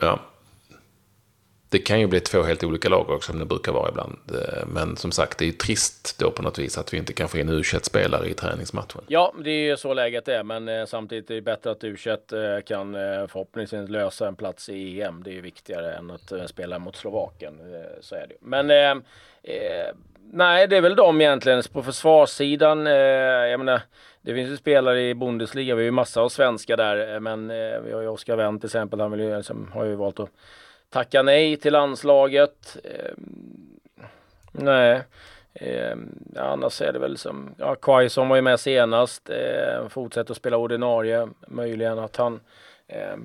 Ja. 0.00 0.20
Det 1.68 1.78
kan 1.78 2.00
ju 2.00 2.06
bli 2.06 2.20
två 2.20 2.42
helt 2.42 2.64
olika 2.64 2.88
lag 2.88 3.10
också 3.10 3.32
som 3.32 3.38
det 3.38 3.44
brukar 3.44 3.72
vara 3.72 3.88
ibland. 3.88 4.18
Eh, 4.28 4.66
men 4.66 4.96
som 4.96 5.12
sagt, 5.12 5.38
det 5.38 5.44
är 5.44 5.46
ju 5.46 5.52
trist 5.52 6.18
då 6.18 6.30
på 6.30 6.42
något 6.42 6.58
vis 6.58 6.78
att 6.78 6.94
vi 6.94 6.98
inte 6.98 7.12
kan 7.12 7.28
få 7.28 7.38
in 7.38 7.48
u 7.48 7.62
spelare 7.82 8.28
i 8.28 8.34
träningsmatchen. 8.34 9.02
Ja, 9.06 9.34
det 9.44 9.50
är 9.50 9.70
ju 9.70 9.76
så 9.76 9.94
läget 9.94 10.28
är, 10.28 10.42
men 10.42 10.68
eh, 10.68 10.86
samtidigt 10.86 11.30
är 11.30 11.34
det 11.34 11.42
bättre 11.42 11.70
att 11.70 11.84
u 11.84 11.96
eh, 12.06 12.62
kan 12.66 12.92
förhoppningsvis 13.28 13.88
lösa 13.88 14.28
en 14.28 14.36
plats 14.36 14.68
i 14.68 15.02
EM. 15.02 15.22
Det 15.22 15.30
är 15.30 15.34
ju 15.34 15.40
viktigare 15.40 15.94
än 15.94 16.10
att 16.10 16.50
spela 16.50 16.78
mot 16.78 16.96
Slovakien. 16.96 17.60
Så 18.00 18.14
är 18.14 18.26
det 18.26 18.34
Men 18.40 18.70
eh, 19.46 19.94
nej, 20.32 20.66
det 20.66 20.76
är 20.76 20.80
väl 20.80 20.96
de 20.96 21.20
egentligen. 21.20 21.62
På 21.72 21.82
försvarssidan, 21.82 22.86
eh, 22.86 22.92
jag 22.92 23.58
menar, 23.58 23.80
det 24.22 24.34
finns 24.34 24.50
ju 24.50 24.56
spelare 24.56 25.08
i 25.08 25.14
Bundesliga. 25.14 25.74
Vi 25.74 25.82
har 25.82 25.84
ju 25.84 25.90
massa 25.90 26.20
av 26.20 26.28
svenskar 26.28 26.76
där, 26.76 27.20
men 27.20 27.50
eh, 27.50 27.80
vi 27.80 27.92
har 27.92 28.00
ju 28.00 28.08
Oskar 28.08 28.36
Wendt 28.36 28.62
till 28.62 28.68
exempel. 28.68 29.00
Han 29.00 29.10
vill 29.10 29.20
ju, 29.20 29.36
liksom, 29.36 29.70
har 29.72 29.84
ju 29.84 29.94
valt 29.94 30.20
att 30.20 30.30
tacka 30.90 31.22
nej 31.22 31.56
till 31.56 31.72
landslaget. 31.72 32.76
Eh, 32.84 33.14
nej. 34.52 35.02
Eh, 35.60 35.96
annars 36.36 36.82
är 36.82 36.92
det 36.92 36.98
väl 36.98 37.18
som, 37.18 37.54
ja, 37.58 37.74
Quaison 37.74 38.28
var 38.28 38.36
ju 38.36 38.42
med 38.42 38.60
senast, 38.60 39.30
eh, 39.30 39.88
fortsätter 39.88 40.32
att 40.32 40.36
spela 40.36 40.56
ordinarie, 40.56 41.28
möjligen 41.48 41.98
att 41.98 42.16
han 42.16 42.40
eh, 42.88 43.16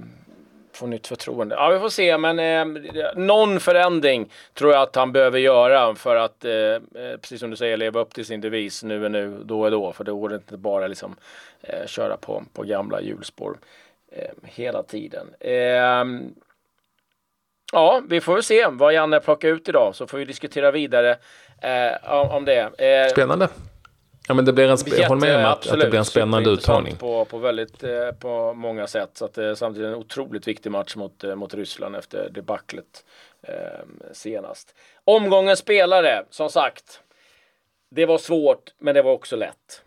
får 0.73 0.87
nytt 0.87 1.07
förtroende. 1.07 1.55
Ja, 1.55 1.69
vi 1.69 1.79
får 1.79 1.89
se, 1.89 2.17
men 2.17 2.39
eh, 2.39 2.83
någon 3.15 3.59
förändring 3.59 4.29
tror 4.53 4.71
jag 4.71 4.81
att 4.81 4.95
han 4.95 5.11
behöver 5.11 5.39
göra 5.39 5.95
för 5.95 6.15
att, 6.15 6.45
eh, 6.45 6.53
eh 6.53 7.17
precis 7.21 7.39
som 7.39 7.49
du 7.49 7.55
säger, 7.55 7.77
leva 7.77 7.99
upp 7.99 8.13
till 8.13 8.25
sin 8.25 8.41
devis 8.41 8.83
nu 8.83 9.05
är 9.05 9.09
nu, 9.09 9.41
då 9.43 9.65
är 9.65 9.71
då, 9.71 9.91
för 9.91 10.03
det 10.03 10.11
går 10.11 10.33
inte 10.33 10.57
bara 10.57 10.87
liksom 10.87 11.15
eh, 11.61 11.85
köra 11.85 12.17
på, 12.17 12.43
på 12.53 12.63
gamla 12.63 13.01
hjulspår 13.01 13.57
eh, 14.11 14.31
hela 14.43 14.83
tiden. 14.83 15.27
Ehm, 15.39 16.35
Ja, 17.71 18.01
vi 18.09 18.21
får 18.21 18.33
väl 18.33 18.43
se 18.43 18.67
vad 18.67 18.93
Janne 18.93 19.19
plockar 19.19 19.49
ut 19.49 19.69
idag 19.69 19.95
så 19.95 20.07
får 20.07 20.17
vi 20.17 20.25
diskutera 20.25 20.71
vidare 20.71 21.17
eh, 21.61 22.31
om 22.35 22.45
det. 22.45 22.59
Eh, 22.59 23.11
Spännande. 23.11 23.49
Ja, 24.27 24.33
men 24.33 24.45
det 24.45 24.53
blir 24.53 24.69
en 24.69 24.77
jag 24.97 25.07
håller 25.07 25.21
med 25.21 25.45
om 25.45 25.51
att, 25.51 25.67
att 25.67 25.79
det 25.79 25.89
blir 25.89 25.99
en 25.99 26.05
spännande 26.05 26.49
uttagning. 26.49 26.95
På, 26.95 27.25
på, 27.25 27.37
väldigt, 27.37 27.83
eh, 27.83 28.11
på 28.19 28.53
många 28.53 28.87
sätt. 28.87 29.09
Så 29.13 29.25
att 29.25 29.33
det 29.33 29.45
är 29.45 29.55
samtidigt 29.55 29.87
en 29.87 29.95
otroligt 29.95 30.47
viktig 30.47 30.71
match 30.71 30.95
mot, 30.95 31.23
eh, 31.23 31.35
mot 31.35 31.53
Ryssland 31.53 31.95
efter 31.95 32.29
debaclet 32.29 33.05
eh, 33.47 33.53
senast. 34.13 34.75
Omgångens 35.03 35.59
spelare, 35.59 36.23
som 36.29 36.49
sagt. 36.49 37.01
Det 37.89 38.05
var 38.05 38.17
svårt, 38.17 38.73
men 38.79 38.95
det 38.95 39.01
var 39.01 39.11
också 39.11 39.35
lätt. 39.35 39.83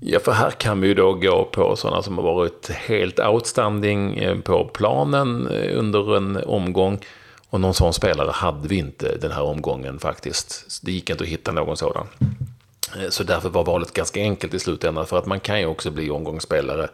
Ja, 0.00 0.20
för 0.20 0.32
här 0.32 0.50
kan 0.50 0.80
vi 0.80 0.88
ju 0.88 0.94
då 0.94 1.12
gå 1.12 1.44
på 1.44 1.76
sådana 1.76 2.02
som 2.02 2.18
har 2.18 2.24
varit 2.24 2.70
helt 2.70 3.18
outstanding 3.18 4.18
eh, 4.18 4.38
på 4.38 4.64
planen 4.64 5.46
eh, 5.46 5.78
under 5.78 6.16
en 6.16 6.36
omgång. 6.36 6.98
Och 7.50 7.60
någon 7.60 7.74
sån 7.74 7.92
spelare 7.92 8.30
hade 8.30 8.68
vi 8.68 8.76
inte 8.76 9.16
den 9.16 9.32
här 9.32 9.42
omgången 9.42 9.98
faktiskt. 9.98 10.80
Det 10.82 10.92
gick 10.92 11.10
inte 11.10 11.24
att 11.24 11.30
hitta 11.30 11.52
någon 11.52 11.76
sådan. 11.76 12.06
Eh, 12.98 13.08
så 13.08 13.24
därför 13.24 13.48
var 13.48 13.64
valet 13.64 13.92
ganska 13.92 14.20
enkelt 14.20 14.54
i 14.54 14.58
slutändan. 14.58 15.06
För 15.06 15.18
att 15.18 15.26
man 15.26 15.40
kan 15.40 15.60
ju 15.60 15.66
också 15.66 15.90
bli 15.90 16.10
omgångsspelare 16.10 16.88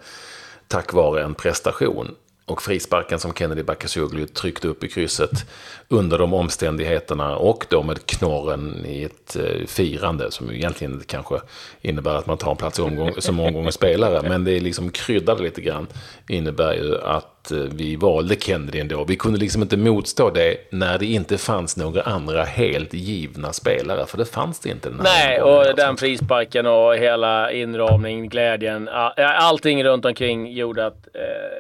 tack 0.69 0.93
vare 0.93 1.23
en 1.23 1.35
prestation 1.35 2.15
och 2.47 2.63
frisparken 2.63 3.19
som 3.19 3.35
Kennedy 3.35 3.63
Bakircioglu 3.63 4.27
tryckte 4.27 4.69
upp 4.69 4.85
i 4.85 4.89
krysset 4.89 5.47
under 5.89 6.19
de 6.19 6.35
omständigheterna 6.35 7.37
och 7.37 7.67
då 7.69 7.83
med 7.83 8.07
knorren 8.07 8.87
i 8.87 9.03
ett 9.05 9.37
eh, 9.37 9.67
firande 9.67 10.31
som 10.31 10.53
egentligen 10.53 11.03
kanske 11.07 11.41
innebär 11.81 12.15
att 12.15 12.27
man 12.27 12.39
tar 12.39 12.51
en 12.51 12.57
plats 12.57 12.79
omgång, 12.79 13.13
som 13.19 13.41
omgångens 13.41 13.75
spelare. 13.75 14.29
Men 14.29 14.45
det 14.45 14.53
är 14.53 14.61
liksom 14.61 14.91
kryddade 14.91 15.43
lite 15.43 15.61
grann. 15.61 15.87
Innebär 16.29 16.75
ju 16.75 17.01
att 17.01 17.51
eh, 17.51 17.59
vi 17.59 17.97
valde 17.97 18.37
Kennedy 18.41 18.81
ändå. 18.81 19.05
Vi 19.05 19.17
kunde 19.17 19.39
liksom 19.39 19.63
inte 19.63 19.77
motstå 19.77 20.31
det 20.31 20.57
när 20.71 20.99
det 20.99 21.07
inte 21.07 21.39
fanns 21.39 21.77
några 21.77 22.03
andra 22.03 22.45
helt 22.45 22.95
givna 22.95 23.53
spelare. 23.53 24.07
För 24.07 24.19
det 24.19 24.25
fanns 24.25 24.61
det 24.61 24.71
inte. 24.71 24.89
Den 24.89 25.01
Nej, 25.03 25.43
och 25.43 25.59
alltså. 25.59 25.73
den 25.73 25.97
frisparken 25.97 26.67
och 26.67 26.97
hela 26.97 27.53
inramning, 27.53 28.29
glädjen, 28.29 28.89
allting 29.17 29.85
runt 29.85 30.05
omkring 30.05 30.53
gjorde 30.53 30.87
att 30.87 31.09
eh, 31.15 31.56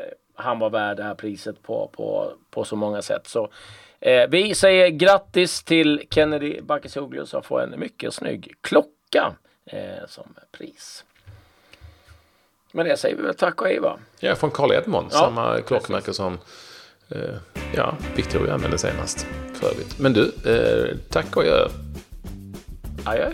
han 0.46 0.58
var 0.58 0.70
värd 0.70 0.96
det 0.96 1.02
här 1.02 1.14
priset 1.14 1.62
på, 1.62 1.90
på, 1.92 2.32
på 2.50 2.64
så 2.64 2.76
många 2.76 3.02
sätt. 3.02 3.26
Så 3.26 3.50
eh, 4.00 4.28
vi 4.28 4.54
säger 4.54 4.88
grattis 4.88 5.62
till 5.62 6.02
Kennedy 6.10 6.60
Bakircioglu 6.60 7.26
som 7.26 7.42
får 7.42 7.62
en 7.62 7.80
mycket 7.80 8.14
snygg 8.14 8.52
klocka 8.60 9.34
eh, 9.66 10.06
som 10.08 10.34
pris. 10.52 11.04
Men 12.72 12.86
det 12.86 12.96
säger 12.96 13.16
vi 13.16 13.22
väl 13.22 13.34
tack 13.34 13.60
och 13.60 13.66
hej 13.66 13.80
va? 13.80 13.98
Ja, 14.20 14.34
från 14.34 14.50
Carl 14.50 14.72
Edmond. 14.72 15.08
Ja, 15.12 15.18
samma 15.18 15.60
klockmärke 15.60 16.12
som 16.12 16.38
eh, 17.08 17.34
ja, 17.74 17.94
Victoria 18.16 18.54
använde 18.54 18.78
senast 18.78 19.26
för 19.54 19.66
övrigt. 19.66 19.98
Men 19.98 20.12
du, 20.12 20.24
eh, 20.24 20.96
tack 21.10 21.36
och 21.36 21.42
adjö. 21.42 21.68
Adjö. 23.04 23.32